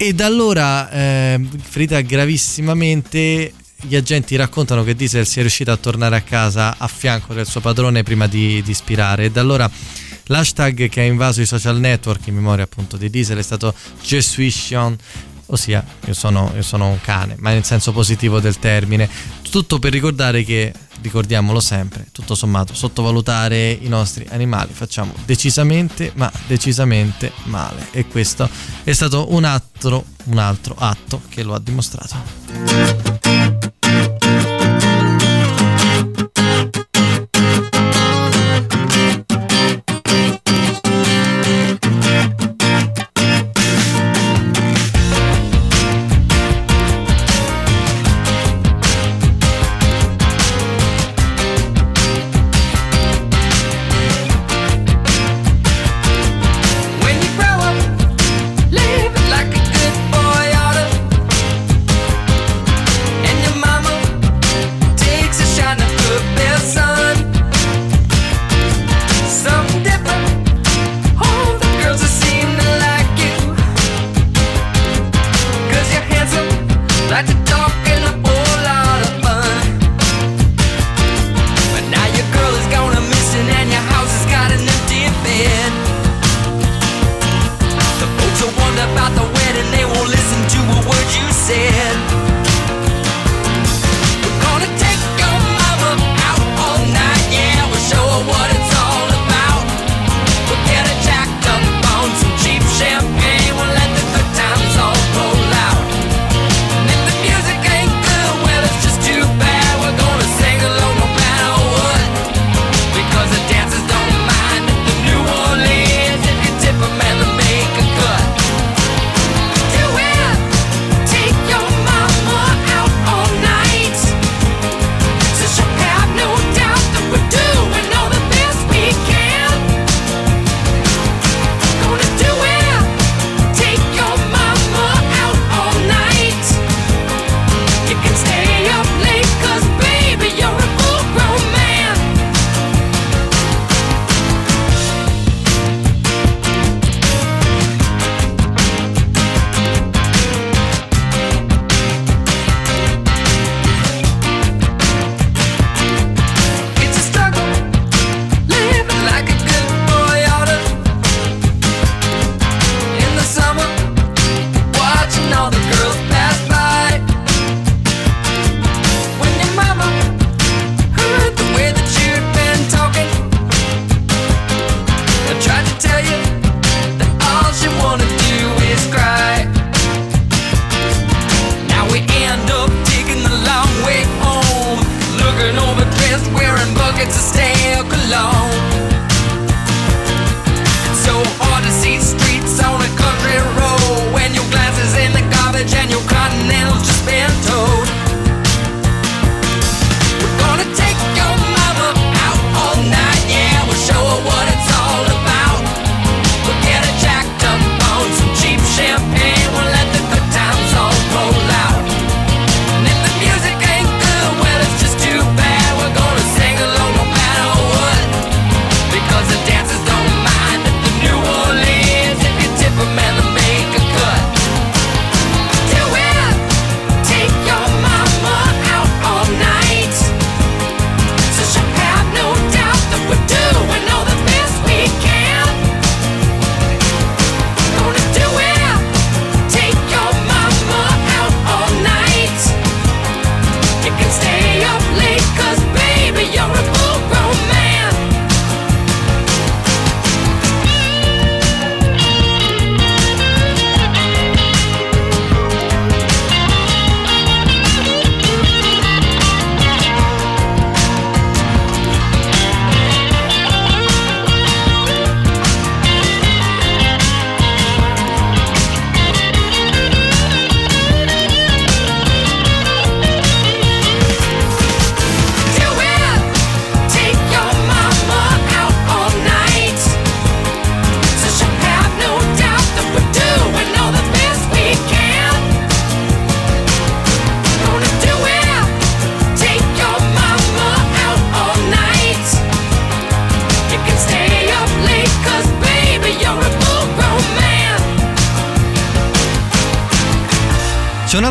E 0.01 0.12
da 0.14 0.26
allora, 0.26 0.89
eh, 0.91 1.41
ferita 1.61 2.01
gravissimamente, 2.01 3.53
gli 3.80 3.94
agenti 3.94 4.34
raccontano 4.36 4.82
che 4.82 4.94
Diesel 4.94 5.26
sia 5.26 5.42
riuscito 5.42 5.70
a 5.70 5.76
tornare 5.76 6.16
a 6.16 6.22
casa 6.22 6.76
a 6.78 6.88
fianco 6.88 7.32
del 7.32 7.46
suo 7.46 7.60
padrone 7.60 8.02
prima 8.02 8.26
di, 8.26 8.62
di 8.62 8.74
spirare. 8.74 9.26
E 9.26 9.30
da 9.30 9.40
allora 9.40 9.70
l'hashtag 10.24 10.88
che 10.88 11.00
ha 11.00 11.04
invaso 11.04 11.40
i 11.40 11.46
social 11.46 11.78
network 11.78 12.26
in 12.26 12.34
memoria 12.34 12.64
appunto 12.64 12.96
di 12.96 13.08
Diesel 13.08 13.38
è 13.38 13.42
stato 13.42 13.72
Je 14.02 14.20
suis 14.20 14.66
chien, 14.66 14.96
ossia 15.46 15.84
io 16.06 16.14
sono, 16.14 16.52
io 16.54 16.62
sono 16.62 16.88
un 16.88 17.00
cane, 17.00 17.36
ma 17.38 17.50
nel 17.50 17.64
senso 17.64 17.92
positivo 17.92 18.40
del 18.40 18.58
termine. 18.58 19.08
Tutto 19.48 19.78
per 19.78 19.92
ricordare 19.92 20.42
che, 20.42 20.72
ricordiamolo 21.00 21.60
sempre, 21.60 22.08
tutto 22.10 22.34
sommato, 22.34 22.74
sottovalutare 22.74 23.70
i 23.70 23.88
nostri 23.88 24.26
animali 24.30 24.72
facciamo 24.72 25.14
decisamente, 25.24 26.12
ma 26.16 26.30
decisamente 26.46 27.32
male. 27.44 27.86
E 27.92 28.06
questo 28.06 28.48
è 28.82 28.92
stato 28.92 29.32
un 29.32 29.44
altro, 29.44 30.04
un 30.24 30.38
altro 30.38 30.74
atto 30.76 31.22
che 31.28 31.44
lo 31.44 31.54
ha 31.54 31.60
dimostrato. 31.60 33.17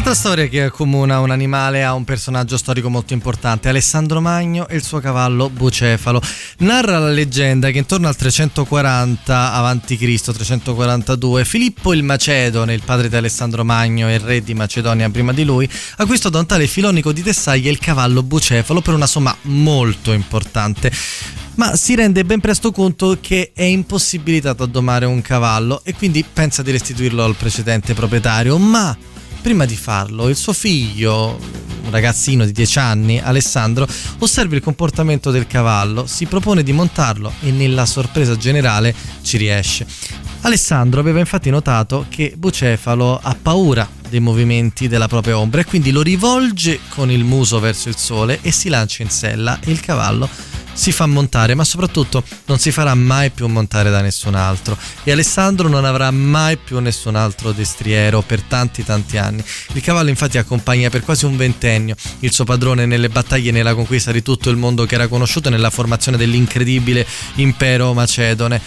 Un'altra 0.07 0.29
storia 0.29 0.47
che 0.47 0.63
accomuna 0.63 1.19
un 1.19 1.31
animale 1.31 1.83
a 1.83 1.93
un 1.93 2.05
personaggio 2.05 2.55
storico 2.55 2.89
molto 2.89 3.11
importante, 3.11 3.67
Alessandro 3.67 4.21
Magno 4.21 4.65
e 4.69 4.77
il 4.77 4.83
suo 4.83 5.01
cavallo 5.01 5.49
Bucefalo. 5.49 6.21
Narra 6.59 6.97
la 6.97 7.09
leggenda 7.09 7.71
che 7.71 7.79
intorno 7.79 8.07
al 8.07 8.15
340 8.15 9.51
a.C., 9.51 10.21
342, 10.21 11.43
Filippo 11.43 11.93
il 11.93 12.03
Macedone, 12.03 12.73
il 12.73 12.83
padre 12.85 13.09
di 13.09 13.17
Alessandro 13.17 13.65
Magno 13.65 14.07
e 14.07 14.17
re 14.17 14.41
di 14.41 14.53
Macedonia 14.53 15.09
prima 15.09 15.33
di 15.33 15.43
lui, 15.43 15.69
acquistò 15.97 16.29
da 16.29 16.39
un 16.39 16.45
tale 16.45 16.67
Filonico 16.67 17.11
di 17.11 17.21
Tessaglia 17.21 17.69
il 17.69 17.79
cavallo 17.79 18.23
Bucefalo 18.23 18.79
per 18.79 18.93
una 18.93 19.07
somma 19.07 19.35
molto 19.41 20.13
importante 20.13 20.89
ma 21.55 21.75
si 21.75 21.95
rende 21.95 22.23
ben 22.23 22.39
presto 22.39 22.71
conto 22.71 23.17
che 23.19 23.51
è 23.53 23.63
impossibilitato 23.63 24.61
a 24.61 24.67
domare 24.67 25.05
un 25.05 25.21
cavallo 25.21 25.81
e 25.83 25.95
quindi 25.95 26.23
pensa 26.31 26.61
di 26.61 26.69
restituirlo 26.69 27.23
al 27.23 27.35
precedente 27.35 27.95
proprietario, 27.95 28.59
ma 28.59 28.95
prima 29.47 29.63
di 29.63 29.77
farlo 29.77 30.27
il 30.27 30.35
suo 30.35 30.51
figlio, 30.51 31.39
un 31.85 31.89
ragazzino 31.89 32.43
di 32.43 32.51
10 32.51 32.79
anni, 32.79 33.17
Alessandro, 33.17 33.87
osserva 34.19 34.55
il 34.55 34.61
comportamento 34.61 35.31
del 35.31 35.47
cavallo, 35.47 36.05
si 36.05 36.25
propone 36.25 36.63
di 36.63 36.73
montarlo 36.73 37.31
e 37.39 37.51
nella 37.51 37.85
sorpresa 37.85 38.35
generale 38.35 38.93
ci 39.21 39.37
riesce. 39.37 39.87
Alessandro 40.41 40.99
aveva 40.99 41.19
infatti 41.19 41.49
notato 41.49 42.07
che 42.09 42.33
Bucefalo 42.35 43.17
ha 43.23 43.37
paura 43.41 43.89
dei 44.09 44.19
movimenti 44.19 44.89
della 44.89 45.07
propria 45.07 45.37
ombra 45.37 45.61
e 45.61 45.65
quindi 45.65 45.91
lo 45.91 46.01
rivolge 46.01 46.81
con 46.89 47.09
il 47.09 47.23
muso 47.23 47.61
verso 47.61 47.87
il 47.87 47.95
sole 47.95 48.39
e 48.41 48.51
si 48.51 48.67
lancia 48.67 49.01
in 49.01 49.09
sella 49.09 49.59
e 49.61 49.71
il 49.71 49.79
cavallo 49.79 50.27
si 50.77 50.91
fa 50.91 51.07
montare, 51.07 51.55
ma 51.55 51.63
soprattutto 51.63 52.23
non 52.45 52.59
si 52.59 52.71
farà 52.71 52.93
mai 52.93 53.31
più 53.31 53.47
montare 53.47 53.89
da 53.89 53.99
nessun 54.01 54.35
altro. 54.35 54.77
E 55.03 55.11
Alessandro 55.11 55.67
non 55.67 55.85
avrà 55.85 56.11
mai 56.11 56.55
più 56.57 56.79
nessun 56.79 57.15
altro 57.15 57.51
destriero 57.51 58.21
per 58.21 58.41
tanti 58.43 58.83
tanti 58.83 59.17
anni. 59.17 59.43
Il 59.73 59.81
cavallo 59.81 60.09
infatti 60.09 60.37
accompagna 60.37 60.89
per 60.89 61.01
quasi 61.01 61.25
un 61.25 61.35
ventennio 61.35 61.95
il 62.19 62.31
suo 62.31 62.43
padrone 62.43 62.85
nelle 62.85 63.09
battaglie 63.09 63.49
e 63.49 63.53
nella 63.53 63.73
conquista 63.73 64.11
di 64.11 64.21
tutto 64.21 64.51
il 64.51 64.57
mondo 64.57 64.85
che 64.85 64.93
era 64.93 65.07
conosciuto 65.07 65.49
nella 65.49 65.71
formazione 65.71 66.15
dell'incredibile 66.15 67.05
impero 67.35 67.93
macedone. 67.93 68.61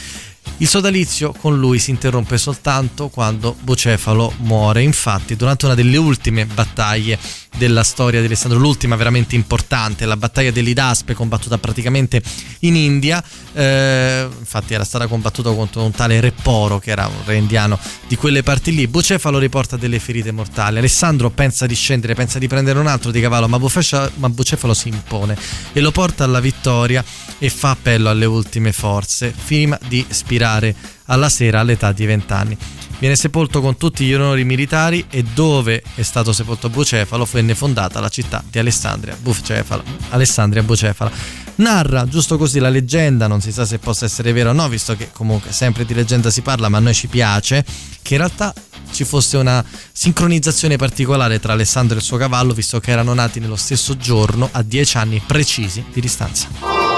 Il 0.61 0.69
sodalizio 0.69 1.33
con 1.33 1.59
lui 1.59 1.79
si 1.79 1.89
interrompe 1.89 2.37
soltanto 2.37 3.09
quando 3.09 3.57
Bucefalo 3.61 4.31
muore. 4.41 4.83
Infatti, 4.83 5.35
durante 5.35 5.65
una 5.65 5.75
delle 5.75 5.97
ultime 5.97 6.45
battaglie 6.45 7.19
della 7.57 7.83
storia 7.83 8.21
di 8.21 8.27
Alessandro, 8.27 8.59
l'ultima 8.59 8.95
veramente 8.95 9.35
importante, 9.35 10.05
la 10.05 10.19
battaglia 10.19 10.51
dell'Idaspe, 10.51 11.15
combattuta 11.15 11.57
praticamente 11.57 12.23
in 12.61 12.77
India, 12.77 13.25
eh, 13.55 14.29
infatti 14.39 14.75
era 14.75 14.85
stata 14.85 15.07
combattuta 15.07 15.51
contro 15.51 15.83
un 15.83 15.93
tale 15.93 16.21
Repporo, 16.21 16.79
che 16.79 16.91
era 16.91 17.07
un 17.07 17.25
re 17.25 17.37
indiano 17.37 17.79
di 18.07 18.17
quelle 18.17 18.43
parti 18.43 18.75
lì. 18.75 18.87
Bucefalo 18.87 19.39
riporta 19.39 19.79
delle 19.79 19.99
ferite 19.99 20.31
mortali. 20.31 20.77
Alessandro 20.77 21.31
pensa 21.31 21.67
di 21.67 21.75
scendere, 21.75 22.13
pensa 22.13 22.39
di 22.39 22.49
prendere 22.49 22.79
un 22.79 22.87
altro 22.87 23.11
di 23.11 23.21
cavallo, 23.23 23.49
ma 23.49 23.59
Bucefalo 23.59 24.75
si 24.75 24.89
impone 24.89 25.39
e 25.73 25.81
lo 25.81 25.91
porta 25.91 26.25
alla 26.25 26.41
vittoria 26.41 27.03
e 27.43 27.49
fa 27.49 27.71
appello 27.71 28.11
alle 28.11 28.27
ultime 28.27 28.71
forze, 28.71 29.35
prima 29.47 29.79
di 29.89 30.05
spirare 30.09 30.75
alla 31.07 31.31
sera 31.31 31.61
all'età 31.61 31.91
di 31.91 32.05
20 32.05 32.33
anni. 32.33 32.57
Viene 33.01 33.17
sepolto 33.17 33.63
con 33.63 33.79
tutti 33.79 34.05
gli 34.05 34.13
onori 34.13 34.45
militari 34.45 35.07
e 35.09 35.23
dove 35.23 35.83
è 35.95 36.03
stato 36.03 36.35
sepolto 36.35 36.69
Bucefalo 36.69 37.27
venne 37.33 37.55
fondata 37.55 37.99
la 37.99 38.11
città 38.11 38.45
di 38.47 38.59
Alessandria, 38.59 39.17
Bucefalo, 39.19 39.83
Alessandria 40.11 40.63
Bucefala. 40.63 41.11
Narra 41.57 42.07
giusto 42.07 42.37
così 42.37 42.59
la 42.59 42.69
leggenda, 42.69 43.27
non 43.27 43.41
si 43.41 43.53
sa 43.53 43.65
se 43.65 43.79
possa 43.79 44.05
essere 44.05 44.33
vera 44.33 44.51
o 44.51 44.53
no, 44.53 44.69
visto 44.69 44.95
che 44.97 45.09
comunque 45.13 45.51
sempre 45.51 45.87
di 45.87 45.95
leggenda 45.95 46.29
si 46.29 46.43
parla, 46.43 46.69
ma 46.69 46.77
a 46.77 46.81
noi 46.81 46.95
ci 46.95 47.07
piace, 47.07 47.65
che 48.03 48.15
in 48.15 48.21
realtà 48.21 48.53
ci 48.93 49.05
fosse 49.05 49.39
una 49.39 49.65
sincronizzazione 49.93 50.77
particolare 50.77 51.41
tra 51.41 51.55
Alessandro 51.55 51.97
e 51.97 52.01
il 52.01 52.05
suo 52.05 52.19
cavallo, 52.19 52.53
visto 52.53 52.81
che 52.81 52.91
erano 52.91 53.15
nati 53.15 53.41
nello 53.41 53.57
stesso 53.57 53.97
giorno 53.97 54.47
a 54.53 54.61
10 54.61 54.97
anni 54.99 55.23
precisi 55.27 55.83
di 55.91 56.03
distanza. 56.03 56.90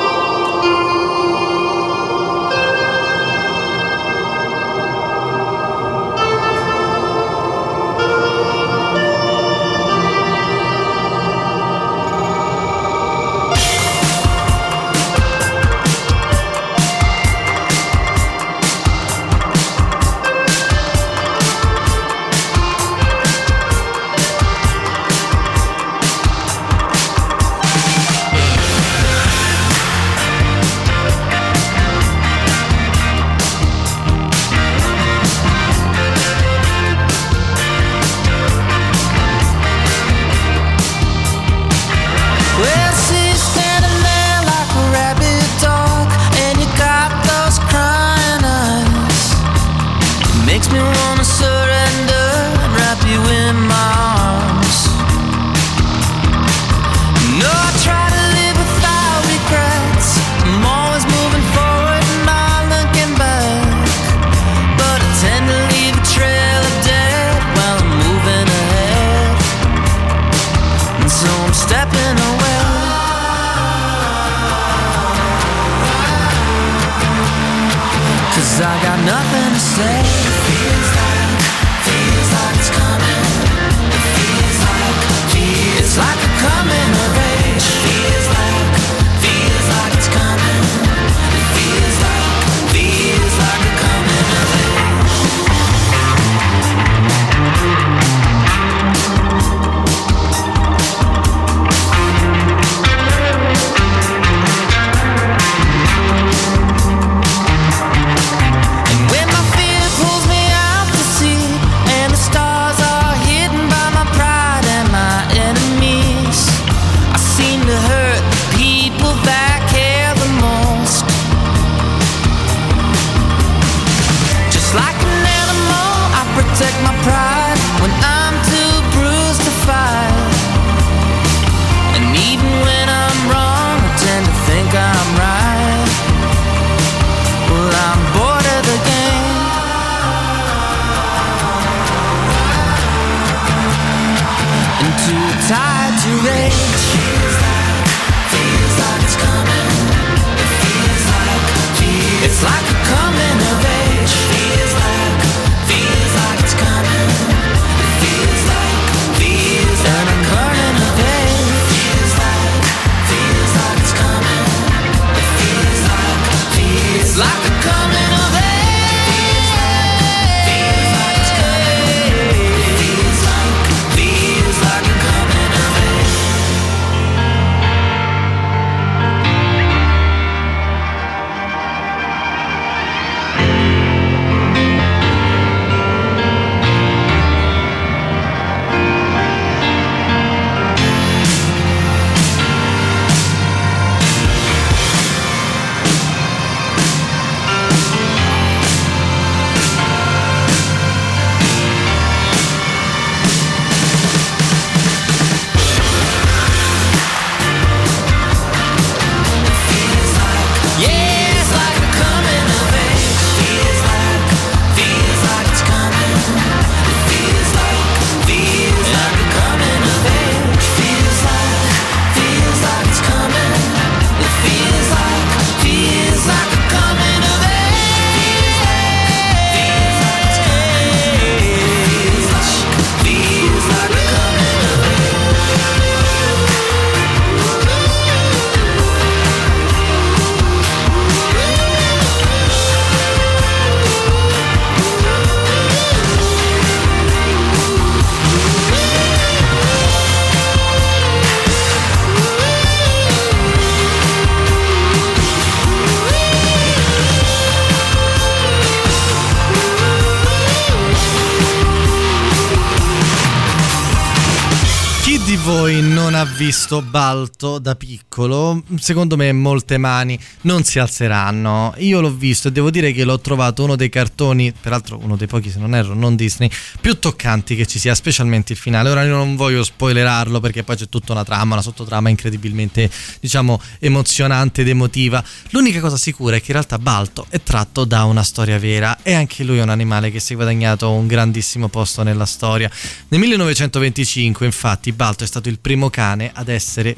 Visto 266.45 266.83
Balto 266.83 267.61
da 267.61 267.77
piccolo, 267.77 268.65
secondo 268.81 269.17
me 269.17 269.33
molte 269.33 269.79
mani 269.79 270.19
non 270.41 270.65
si 270.65 270.81
alzeranno. 270.81 271.73
Io 271.77 272.01
l'ho 272.01 272.13
visto 272.13 272.49
e 272.49 272.51
devo 272.51 272.69
dire 272.69 272.91
che 272.91 273.05
l'ho 273.05 273.21
trovato 273.21 273.63
uno 273.63 273.77
dei 273.77 273.89
cartoni, 273.89 274.53
peraltro 274.53 274.99
uno 275.01 275.15
dei 275.15 275.29
pochi 275.29 275.51
se 275.51 275.61
non 275.61 275.73
erro, 275.73 275.95
non 275.95 276.17
Disney, 276.17 276.51
più 276.81 276.99
toccanti 276.99 277.55
che 277.55 277.65
ci 277.65 277.79
sia, 277.79 277.95
specialmente 277.95 278.55
il 278.55 278.59
finale. 278.59 278.91
Ora 278.91 279.05
io 279.05 279.15
non 279.15 279.37
voglio 279.37 279.63
spoilerarlo 279.63 280.41
perché 280.41 280.65
poi 280.65 280.75
c'è 280.75 280.89
tutta 280.89 281.13
una 281.13 281.23
trama, 281.23 281.53
una 281.53 281.63
sottotrama 281.63 282.09
incredibilmente, 282.09 282.91
diciamo, 283.21 283.61
emozionante 283.79 284.63
ed 284.63 284.69
emotiva. 284.69 285.23
L'unica 285.51 285.79
cosa 285.79 285.97
sicura 285.97 286.35
è 286.35 286.41
che 286.41 286.47
in 286.49 286.55
realtà 286.55 286.81
Balto 286.81 287.27
è 287.29 287.41
tratto 287.41 287.85
da 287.85 288.03
una 288.03 288.25
storia 288.25 288.59
vera 288.59 288.99
e 289.05 289.13
anche 289.13 289.45
lui 289.45 289.59
è 289.59 289.63
un 289.63 289.69
animale 289.69 290.11
che 290.11 290.19
si 290.19 290.33
è 290.33 290.35
guadagnato 290.35 290.91
un 290.91 291.07
grandissimo 291.07 291.69
posto 291.69 292.03
nella 292.03 292.27
storia. 292.27 292.69
Nel 293.11 293.21
1925, 293.21 294.45
infatti, 294.45 294.91
Balto 294.91 295.23
è 295.23 295.27
stato 295.29 295.49
il 295.49 295.61
primo 295.61 295.89
cane 295.89 296.31
ad 296.35 296.49
essere 296.49 296.97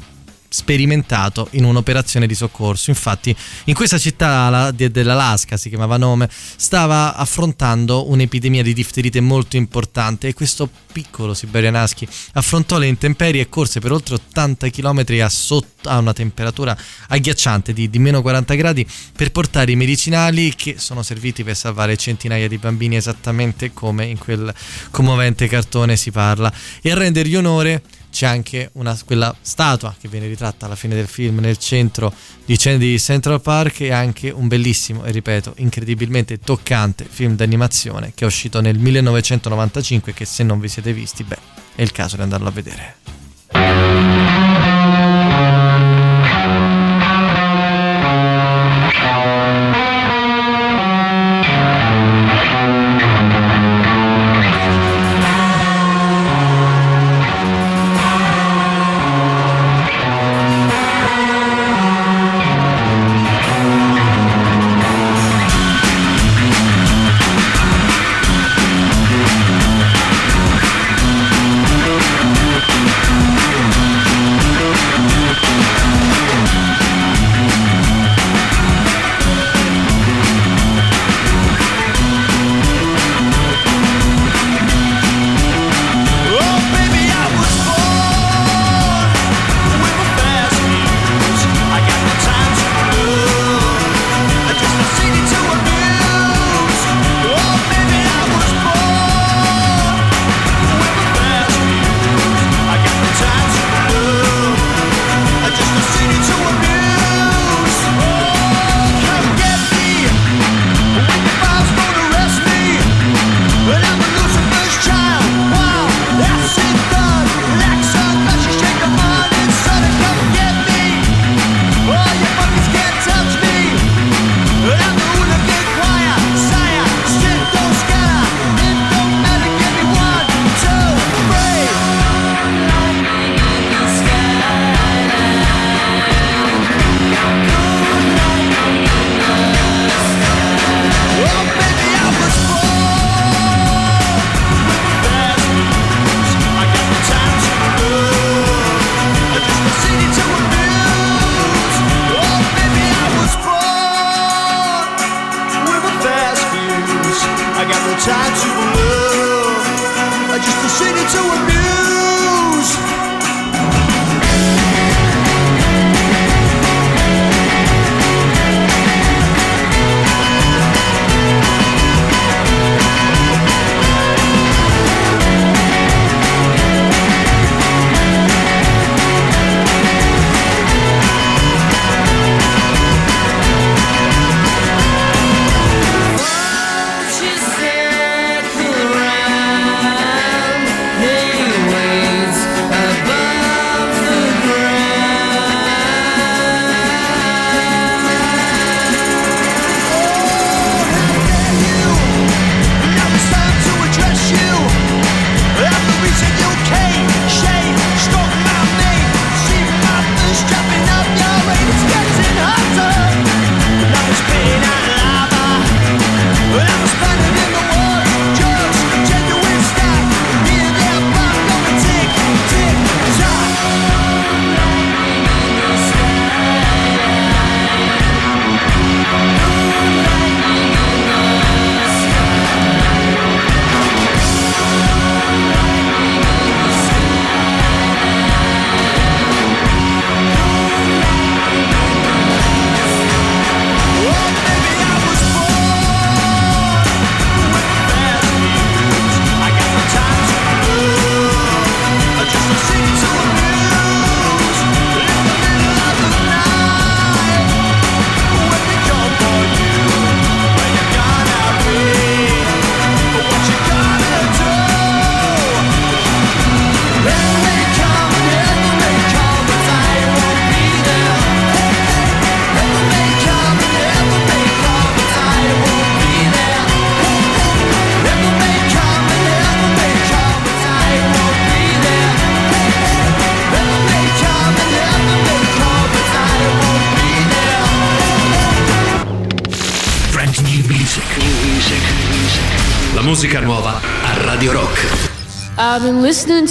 sperimentato 0.55 1.49
in 1.53 1.65
un'operazione 1.65 2.29
di 2.29 2.35
soccorso. 2.37 2.91
Infatti, 2.91 3.35
in 3.65 3.75
questa 3.75 3.99
città 3.99 4.49
la- 4.51 4.71
de- 4.71 4.89
dell'Alaska, 4.89 5.57
si 5.57 5.69
chiamava 5.69 5.97
Nome, 5.97 6.31
stava 6.31 7.17
affrontando 7.17 8.09
un'epidemia 8.09 8.63
di 8.63 8.73
difterite 8.73 9.21
molto 9.21 9.57
importante 9.57 10.29
e 10.29 10.35
questo 10.35 10.71
piccolo 10.93 11.35
Siberian 11.35 11.75
Husky 11.75 12.07
affrontò 12.35 12.79
le 12.79 12.87
intemperie 12.87 13.41
e 13.43 13.49
corse 13.49 13.81
per 13.81 13.91
oltre 13.91 14.15
80 14.15 14.71
km 14.71 15.05
a, 15.23 15.29
sotto, 15.29 15.89
a 15.89 15.99
una 15.99 16.13
temperatura 16.13 16.77
agghiacciante 17.09 17.73
di, 17.73 17.91
di 17.91 17.99
meno 17.99 18.23
40 18.23 18.55
gradi 18.55 18.87
per 19.17 19.33
portare 19.33 19.73
i 19.73 19.77
medicinali 19.77 20.55
che 20.55 20.77
sono 20.79 21.03
serviti 21.03 21.43
per 21.43 21.57
salvare 21.57 21.97
centinaia 21.97 22.47
di 22.47 22.59
bambini 22.59 22.95
esattamente 22.95 23.73
come 23.73 24.07
in 24.07 24.19
quel 24.19 24.55
commovente 24.93 25.49
cartone 25.49 25.97
si 25.97 26.13
parla. 26.13 26.53
E 26.81 26.93
a 26.93 26.95
rendergli 26.95 27.35
onore 27.35 27.83
c'è 28.15 28.27
anche 28.27 28.71
una, 28.75 28.97
quella 29.05 29.35
statua 29.41 29.93
che 30.01 30.07
viene 30.07 30.29
ritratta 30.29 30.67
alla 30.67 30.77
fine 30.77 30.95
del 30.95 31.09
film 31.09 31.41
nel 31.41 31.59
centro 31.59 32.15
di, 32.45 32.57
di 32.79 33.01
Central 33.01 33.41
Park 33.41 33.81
e 33.81 33.93
anche 33.93 34.31
un 34.31 34.47
bellissimo 34.47 35.05
e 35.05 35.11
ripeto 35.11 35.55
incredibilmente 35.57 36.39
toccante 36.39 37.07
film 37.11 37.35
d'animazione 37.35 38.13
che 38.15 38.23
è 38.23 38.27
uscito 38.29 38.61
nel 38.61 38.79
1995 38.79 40.15
che 40.15 40.27
se 40.27 40.45
non 40.45 40.61
vi 40.61 40.69
siete 40.69 40.93
visti 40.93 41.25
beh 41.25 41.39
è 41.75 41.83
il 41.83 41.91
caso 41.91 42.15
di 42.15 42.23
andarlo 42.23 42.47
a 42.47 42.53
vedere 42.53 42.95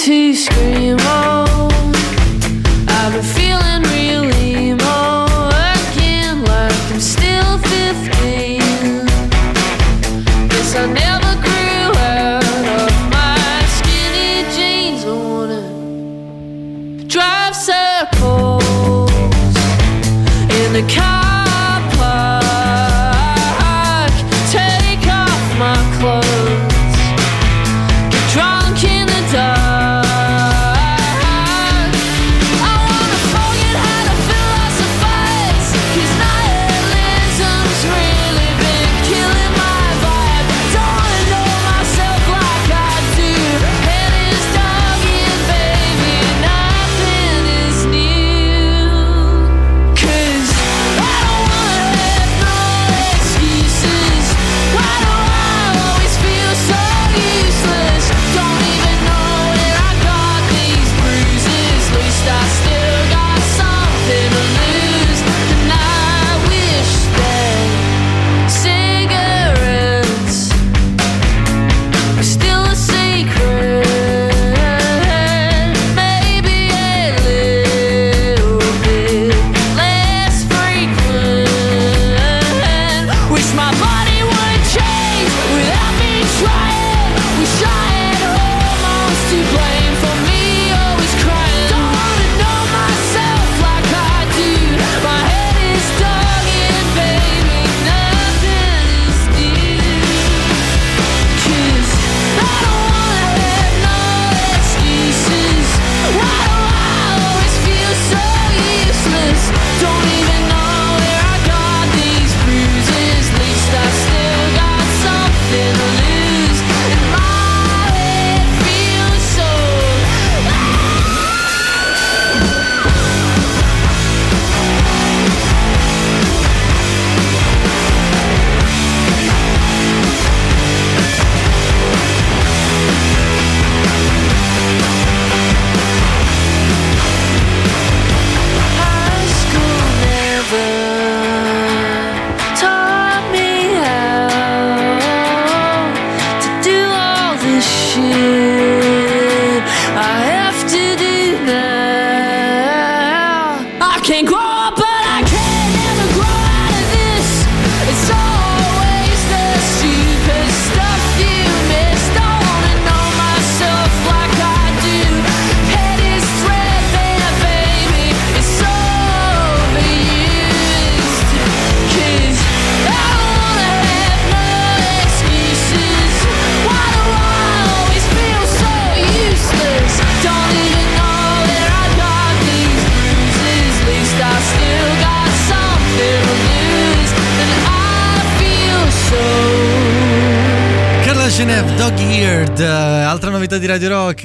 to 0.03 0.33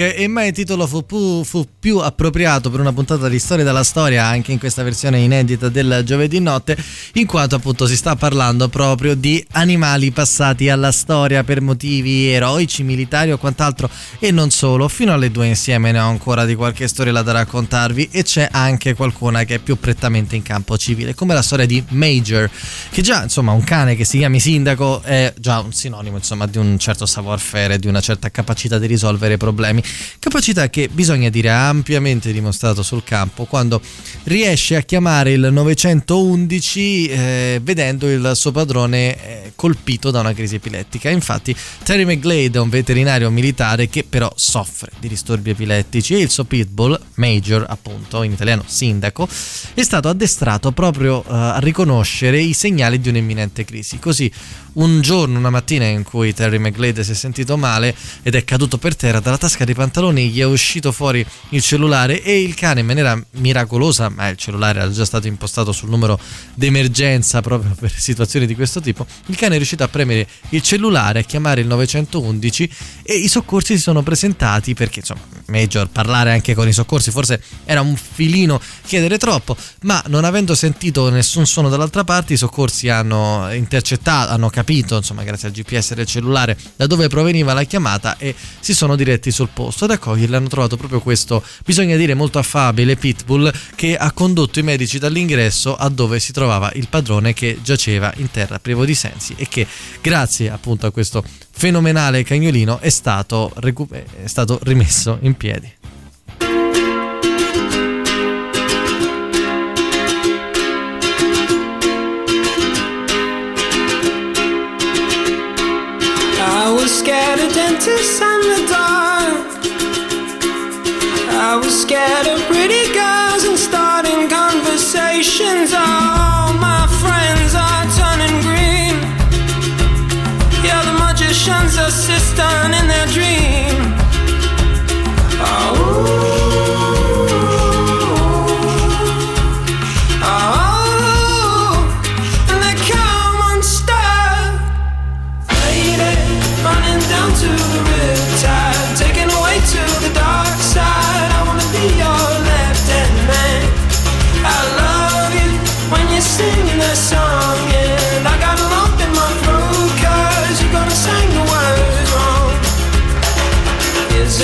E 0.00 0.28
mai 0.28 0.48
il 0.48 0.54
titolo 0.54 0.86
fu 0.86 1.04
più, 1.04 1.42
fu 1.42 1.66
più 1.76 1.98
appropriato 1.98 2.70
per 2.70 2.78
una 2.78 2.92
puntata 2.92 3.28
di 3.28 3.40
Storia 3.40 3.64
dalla 3.64 3.82
Storia 3.82 4.26
anche 4.26 4.52
in 4.52 4.58
questa 4.60 4.84
versione 4.84 5.18
inedita 5.18 5.68
del 5.68 6.02
giovedì 6.04 6.38
notte 6.38 6.76
in 7.14 7.26
quanto 7.26 7.56
appunto 7.56 7.84
si 7.84 7.96
sta 7.96 8.14
parlando 8.14 8.68
proprio 8.68 9.16
di 9.16 9.44
animali 9.52 10.12
passati 10.12 10.68
alla 10.68 10.92
storia 10.92 11.42
per 11.42 11.60
motivi 11.60 12.28
eroici, 12.28 12.84
militari 12.84 13.32
o 13.32 13.38
quant'altro 13.38 13.90
e 14.20 14.30
non 14.30 14.50
solo, 14.50 14.86
fino 14.86 15.12
alle 15.12 15.32
due 15.32 15.48
insieme 15.48 15.90
ne 15.90 15.98
ho 15.98 16.08
ancora 16.08 16.44
di 16.44 16.54
qualche 16.54 16.86
storiella 16.86 17.22
da 17.22 17.32
raccontarvi 17.32 18.10
e 18.12 18.22
c'è 18.22 18.48
anche 18.52 18.94
qualcuna 18.94 19.42
che 19.42 19.56
è 19.56 19.58
più 19.58 19.80
prettamente 19.80 20.36
in 20.36 20.42
campo 20.42 20.78
civile 20.78 21.16
come 21.16 21.34
la 21.34 21.42
storia 21.42 21.66
di 21.66 21.82
Major 21.88 22.48
che 22.90 23.02
già 23.02 23.24
insomma 23.24 23.50
un 23.50 23.64
cane 23.64 23.96
che 23.96 24.04
si 24.04 24.18
chiami 24.18 24.38
sindaco 24.38 25.02
è 25.02 25.34
già 25.36 25.58
un 25.58 25.72
sinonimo 25.72 26.18
insomma 26.18 26.46
di 26.46 26.58
un 26.58 26.78
certo 26.78 27.04
savoir-faire, 27.04 27.80
di 27.80 27.88
una 27.88 28.00
certa 28.00 28.30
capacità 28.30 28.78
di 28.78 28.86
risolvere 28.86 29.36
problemi, 29.36 29.82
capacità 30.18 30.68
che 30.68 30.88
bisogna 30.90 31.28
dire 31.28 31.50
ha 31.50 31.68
ampiamente 31.68 32.32
dimostrato 32.32 32.82
sul 32.82 33.04
campo 33.04 33.44
quando 33.44 33.80
riesce 34.24 34.76
a 34.76 34.82
chiamare 34.82 35.32
il 35.32 35.48
911 35.50 37.06
eh, 37.06 37.60
vedendo 37.62 38.10
il 38.10 38.32
suo 38.34 38.50
padrone 38.50 39.16
eh, 39.16 39.52
colpito 39.54 40.10
da 40.10 40.20
una 40.20 40.32
crisi 40.32 40.56
epilettica. 40.56 41.10
Infatti 41.10 41.54
Terry 41.82 42.04
McGlade 42.04 42.58
è 42.58 42.60
un 42.60 42.68
veterinario 42.68 43.30
militare 43.30 43.88
che 43.88 44.04
però 44.04 44.32
soffre 44.36 44.90
di 45.00 45.08
disturbi 45.08 45.50
epilettici 45.50 46.14
e 46.14 46.20
il 46.20 46.30
suo 46.30 46.44
pitbull, 46.44 46.98
Major 47.14 47.64
appunto, 47.68 48.22
in 48.22 48.32
italiano 48.32 48.64
sindaco, 48.66 49.28
è 49.74 49.82
stato 49.82 50.08
addestrato 50.08 50.72
proprio 50.72 51.22
eh, 51.22 51.26
a 51.28 51.58
riconoscere 51.58 52.40
i 52.40 52.52
segnali 52.52 53.00
di 53.00 53.08
un'imminente 53.08 53.64
crisi. 53.64 53.98
Così 53.98 54.30
un 54.78 55.00
giorno, 55.00 55.38
una 55.38 55.50
mattina 55.50 55.84
in 55.86 56.02
cui 56.02 56.32
Terry 56.32 56.58
McGlade 56.58 57.02
si 57.04 57.12
è 57.12 57.14
sentito 57.14 57.56
male 57.56 57.94
ed 58.22 58.34
è 58.34 58.44
caduto 58.44 58.78
per 58.78 58.96
terra, 58.96 59.20
dalla 59.20 59.38
tasca 59.38 59.64
dei 59.64 59.74
pantaloni 59.74 60.28
gli 60.28 60.40
è 60.40 60.44
uscito 60.44 60.92
fuori 60.92 61.24
il 61.50 61.62
cellulare 61.62 62.22
e 62.22 62.40
il 62.42 62.54
cane 62.54 62.80
in 62.80 62.86
maniera 62.86 63.20
miracolosa, 63.32 64.08
ma 64.08 64.28
il 64.28 64.36
cellulare 64.36 64.80
era 64.80 64.90
già 64.90 65.04
stato 65.04 65.26
impostato 65.26 65.72
sul 65.72 65.88
numero 65.88 66.18
d'emergenza 66.54 67.40
proprio 67.40 67.74
per 67.78 67.90
situazioni 67.90 68.46
di 68.46 68.54
questo 68.54 68.80
tipo, 68.80 69.06
il 69.26 69.36
cane 69.36 69.54
è 69.54 69.56
riuscito 69.56 69.82
a 69.82 69.88
premere 69.88 70.26
il 70.50 70.62
cellulare, 70.62 71.20
a 71.20 71.22
chiamare 71.22 71.60
il 71.60 71.66
911 71.66 72.70
e 73.02 73.14
i 73.14 73.28
soccorsi 73.28 73.74
si 73.76 73.82
sono 73.82 74.02
presentati 74.02 74.74
perché 74.74 75.00
insomma 75.00 75.22
Major 75.46 75.88
parlare 75.88 76.30
anche 76.32 76.54
con 76.54 76.68
i 76.68 76.72
soccorsi 76.72 77.10
forse 77.10 77.42
era 77.64 77.80
un 77.80 77.96
filino 77.96 78.60
chiedere 78.84 79.18
troppo, 79.18 79.56
ma 79.82 80.02
non 80.06 80.24
avendo 80.24 80.54
sentito 80.54 81.08
nessun 81.10 81.46
suono 81.46 81.68
dall'altra 81.68 82.04
parte 82.04 82.34
i 82.34 82.36
soccorsi 82.36 82.88
hanno 82.88 83.50
intercettato, 83.52 84.32
hanno 84.32 84.50
capito 84.50 84.67
capito, 84.68 84.96
insomma, 84.96 85.22
grazie 85.22 85.48
al 85.48 85.54
GPS 85.54 85.94
del 85.94 86.04
cellulare, 86.04 86.54
da 86.76 86.86
dove 86.86 87.08
proveniva 87.08 87.54
la 87.54 87.64
chiamata 87.64 88.18
e 88.18 88.34
si 88.60 88.74
sono 88.74 88.96
diretti 88.96 89.30
sul 89.30 89.48
posto. 89.50 89.84
Ad 89.84 89.92
accoglierli 89.92 90.34
hanno 90.34 90.48
trovato 90.48 90.76
proprio 90.76 91.00
questo, 91.00 91.42
bisogna 91.64 91.96
dire 91.96 92.12
molto 92.12 92.38
affabile, 92.38 92.96
Pitbull, 92.96 93.50
che 93.74 93.96
ha 93.96 94.12
condotto 94.12 94.58
i 94.58 94.62
medici 94.62 94.98
dall'ingresso 94.98 95.74
a 95.74 95.88
dove 95.88 96.20
si 96.20 96.32
trovava 96.32 96.70
il 96.74 96.86
padrone 96.88 97.32
che 97.32 97.60
giaceva 97.62 98.12
in 98.16 98.30
terra 98.30 98.58
privo 98.58 98.84
di 98.84 98.94
sensi 98.94 99.34
e 99.38 99.48
che 99.48 99.66
grazie 100.02 100.50
appunto 100.50 100.86
a 100.86 100.90
questo 100.90 101.24
fenomenale 101.50 102.22
cagnolino 102.22 102.78
è 102.80 102.90
stato, 102.90 103.50
recu- 103.56 103.90
è 103.90 104.26
stato 104.26 104.58
rimesso 104.64 105.16
in 105.22 105.34
piedi. 105.34 105.77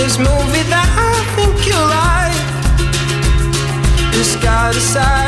This 0.05 0.19
movie 0.19 0.65
that 0.69 0.89
I 1.01 1.17
think 1.35 1.57
you 1.65 1.81
like? 1.97 2.37
This 4.13 4.37
guy 4.37 4.71
decides 4.71 5.24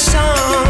song, 0.00 0.69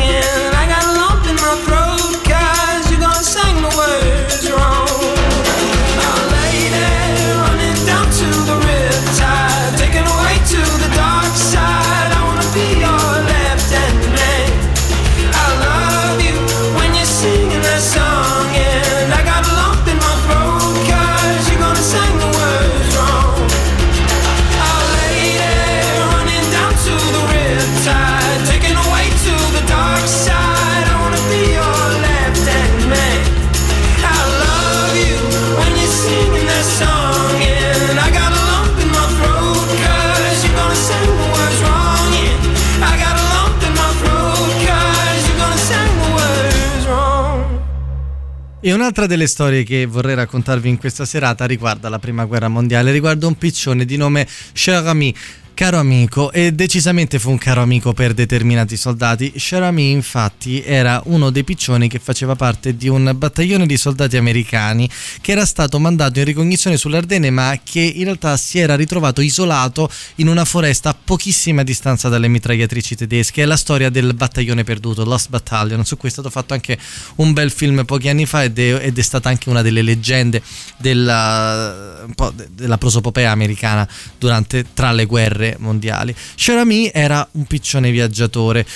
un'altra 48.81 49.07
delle 49.07 49.27
storie 49.27 49.62
che 49.62 49.85
vorrei 49.85 50.15
raccontarvi 50.15 50.66
in 50.66 50.78
questa 50.78 51.05
serata 51.05 51.44
riguarda 51.44 51.90
la 51.90 51.98
prima 51.98 52.24
guerra 52.24 52.48
mondiale, 52.48 52.93
riguarda 52.93 53.27
un 53.27 53.36
piccione 53.36 53.85
di 53.85 53.98
nome 53.98 54.27
Cher 54.52 54.86
Ami. 54.86 55.15
Caro 55.61 55.77
amico, 55.77 56.32
e 56.32 56.53
decisamente 56.53 57.19
fu 57.19 57.28
un 57.28 57.37
caro 57.37 57.61
amico 57.61 57.93
per 57.93 58.15
determinati 58.15 58.78
soldati. 58.78 59.31
Cher 59.37 59.62
Ami, 59.65 59.91
infatti, 59.91 60.62
era 60.62 61.03
uno 61.05 61.28
dei 61.28 61.45
piccioni 61.45 61.87
che 61.87 61.99
faceva 61.99 62.35
parte 62.35 62.78
di 62.78 62.89
un 62.89 63.12
battaglione 63.15 63.66
di 63.66 63.77
soldati 63.77 64.16
americani 64.16 64.89
che 65.20 65.32
era 65.32 65.45
stato 65.45 65.78
mandato 65.78 66.19
in 66.19 66.24
ricognizione 66.24 66.78
sull'Ardenne, 66.78 67.28
ma 67.28 67.61
che 67.62 67.81
in 67.81 68.05
realtà 68.05 68.39
si 68.39 68.59
era 68.59 68.74
ritrovato 68.74 69.20
isolato 69.20 69.91
in 70.15 70.28
una 70.28 70.47
foresta 70.47 70.89
a 70.89 70.95
pochissima 70.95 71.62
distanza 71.62 72.09
dalle 72.09 72.28
mitragliatrici 72.28 72.97
tedesche. 72.97 73.43
È 73.43 73.45
la 73.45 73.59
storia 73.59 73.91
del 73.91 74.15
battaglione 74.15 74.65
perduto, 74.65 75.05
Lost 75.05 75.28
Battalion. 75.28 75.85
Su 75.85 75.99
cui 75.99 76.09
è 76.09 76.12
stato 76.12 76.31
fatto 76.31 76.55
anche 76.55 76.78
un 77.16 77.35
bel 77.35 77.51
film 77.51 77.85
pochi 77.85 78.09
anni 78.09 78.24
fa 78.24 78.45
ed 78.45 78.59
è, 78.59 78.87
ed 78.87 78.99
è 78.99 79.03
stata 79.03 79.28
anche 79.28 79.51
una 79.51 79.61
delle 79.61 79.82
leggende 79.82 80.41
della, 80.78 82.07
della 82.51 82.78
prosopopea 82.78 83.31
americana 83.31 83.87
durante 84.16 84.65
tra 84.73 84.93
le 84.93 85.05
guerre 85.05 85.49
mondiali. 85.59 86.14
Cherami 86.35 86.90
era 86.93 87.27
un 87.32 87.44
piccione 87.44 87.90
viaggiatore 87.90 88.66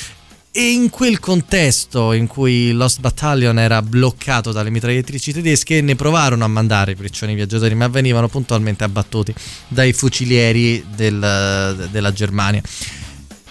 e 0.57 0.71
in 0.71 0.89
quel 0.89 1.19
contesto 1.19 2.13
in 2.13 2.29
cui 2.29 2.71
Lost 2.71 3.01
Battalion 3.01 3.59
era 3.59 3.83
bloccato 3.83 4.53
dalle 4.53 4.71
mitragliatrici 4.71 5.33
tedesche 5.33 5.81
ne 5.81 5.97
provarono 5.97 6.45
a 6.45 6.49
mandare 6.49 6.93
i 6.93 6.95
piccioni 6.95 7.35
viaggiatori 7.35 7.75
ma 7.75 7.89
venivano 7.89 8.29
puntualmente 8.29 8.85
abbattuti 8.85 9.35
dai 9.67 9.93
fucilieri 9.93 10.85
del- 10.95 11.89
della 11.91 12.13
Germania. 12.13 12.63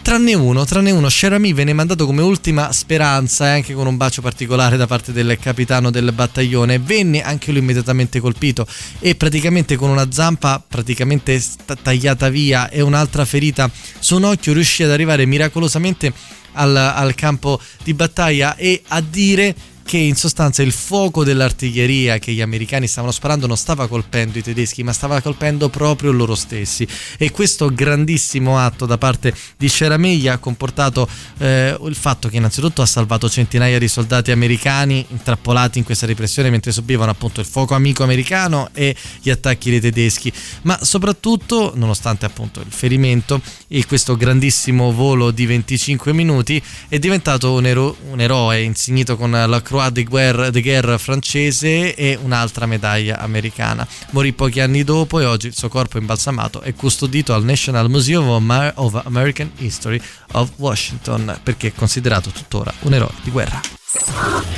Tranne 0.04 0.34
uno, 0.34 0.66
tranne 0.66 0.92
uno, 0.92 1.08
Cherami 1.08 1.54
venne 1.54 1.72
mandato 1.72 2.06
come 2.06 2.22
ultima 2.22 2.74
speranza 2.74 3.48
e 3.48 3.52
anche 3.52 3.74
con 3.74 3.88
un 3.88 3.96
bacio 3.96 4.22
particolare 4.22 4.76
da 4.76 4.86
parte 4.86 5.14
del 5.14 5.38
capitano 5.40 5.92
del 5.92 6.12
battaglione. 6.12 6.78
Venne 6.78 7.24
anche 7.24 7.52
lui 7.52 7.62
immediatamente 7.62 8.20
colpito 8.20 8.68
e 9.00 9.16
praticamente 9.16 9.78
con 9.78 9.90
una 9.90 10.12
zampa 10.12 10.62
praticamente 10.66 11.42
tagliata 11.82 12.28
via 12.28 12.70
e 12.70 12.82
un'altra 12.82 13.24
ferita 13.24 13.72
su 13.98 14.18
un 14.18 14.26
occhio 14.26 14.52
riuscì 14.52 14.84
ad 14.84 14.92
arrivare 14.92 15.26
miracolosamente 15.26 16.12
al, 16.52 16.76
al 16.76 17.16
campo 17.16 17.60
di 17.82 17.94
battaglia 17.94 18.58
e 18.58 18.84
a 18.90 19.00
dire 19.00 19.56
che 19.84 19.98
in 19.98 20.16
sostanza 20.16 20.64
il 20.64 20.72
fuoco 20.72 21.24
dell'artiglieria 21.24 22.18
che 22.18 22.32
gli 22.32 22.42
americani 22.42 22.88
stavano 22.88 23.12
sparando 23.12 23.48
non 23.48 23.58
stava 23.58 23.88
colpendo 23.88 24.38
i 24.38 24.42
tedeschi, 24.42 24.84
ma 24.84 24.94
stava 24.94 25.22
colpendo 25.22 25.70
proprio 25.70 26.12
loro 26.12 26.36
stessi. 26.36 26.88
E 27.18 27.32
questo 27.32 27.74
grandissimo 27.74 28.58
atto 28.58 28.86
da 28.86 28.98
parte 28.98 29.34
di 29.58 29.68
Sceramiglia 29.68 30.34
ha 30.34 30.38
comportato 30.38 31.08
eh, 31.38 31.78
il 31.84 31.96
fatto 31.96 32.30
che 32.30 32.38
innanzitutto 32.38 32.82
ha 32.82 32.86
salvato 32.86 33.30
centinaia 33.30 33.78
di 33.80 33.88
soldati 33.88 34.32
americani 34.32 35.06
intrappolati 35.10 35.78
in 35.78 35.84
questa 35.84 36.06
repressione 36.06 36.50
mentre 36.50 36.72
subivano 36.72 37.12
appunto 37.12 37.40
il 37.40 37.46
fuoco 37.46 37.76
amico 37.76 38.04
americano 38.04 38.70
e 38.74 38.96
gli 39.22 39.30
attacchi 39.30 39.70
dei 39.70 39.82
tedeschi, 39.82 40.32
ma 40.64 40.80
soprattutto, 40.82 41.74
nonostante 41.76 42.26
appunto 42.26 42.62
il 42.62 42.72
ferimento 42.72 43.42
e 43.68 43.86
questo 43.86 44.16
grandissimo 44.16 44.92
volo 44.92 45.32
di 45.32 45.46
25 45.46 46.14
minuti, 46.14 46.62
è 46.88 47.00
diventato 47.00 47.54
un, 47.54 47.66
ero- 47.66 47.96
un 48.10 48.20
eroe 48.20 48.62
insignito 48.62 49.18
con 49.18 49.32
la 49.32 49.62
Croix 49.74 49.90
de 49.90 50.04
Guerre, 50.04 50.52
de 50.52 50.62
Guerre 50.62 51.00
francese 51.00 51.96
e 51.96 52.16
un'altra 52.22 52.68
medaglia 52.68 53.18
americana. 53.18 53.88
Morì 54.12 54.32
pochi 54.32 54.60
anni 54.60 54.84
dopo 54.84 55.20
e 55.20 55.26
oggi 55.26 55.48
il 55.48 55.56
suo 55.56 55.68
corpo 55.68 55.98
imbalsamato 55.98 56.62
è 56.62 56.76
custodito 56.76 57.34
al 57.34 57.44
National 57.44 57.90
Museum 57.90 58.30
of 58.30 58.36
Amer- 58.36 58.74
of 58.76 59.02
American 59.06 59.52
History 59.58 60.00
of 60.34 60.52
Washington 60.58 61.40
perché 61.42 61.70
è 61.70 61.74
considerato 61.74 62.30
tuttora 62.30 62.72
un 62.82 62.94
eroe 62.94 63.14
di 63.24 63.32
guerra. 63.32 63.60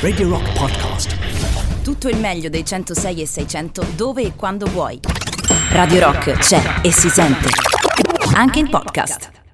Radio 0.01 0.27
Rock 0.27 0.51
Podcast. 0.51 1.15
Tutto 1.81 2.09
il 2.09 2.17
meglio 2.17 2.49
dei 2.49 2.65
106 2.65 3.21
e 3.21 3.25
600 3.25 3.87
dove 3.95 4.21
e 4.21 4.35
quando 4.35 4.65
vuoi. 4.65 4.99
Radio 5.69 6.01
Rock 6.01 6.39
c'è 6.39 6.81
e 6.81 6.91
si 6.91 7.07
sente. 7.07 7.47
Anche 8.33 8.59
in 8.59 8.69
podcast. 8.69 9.44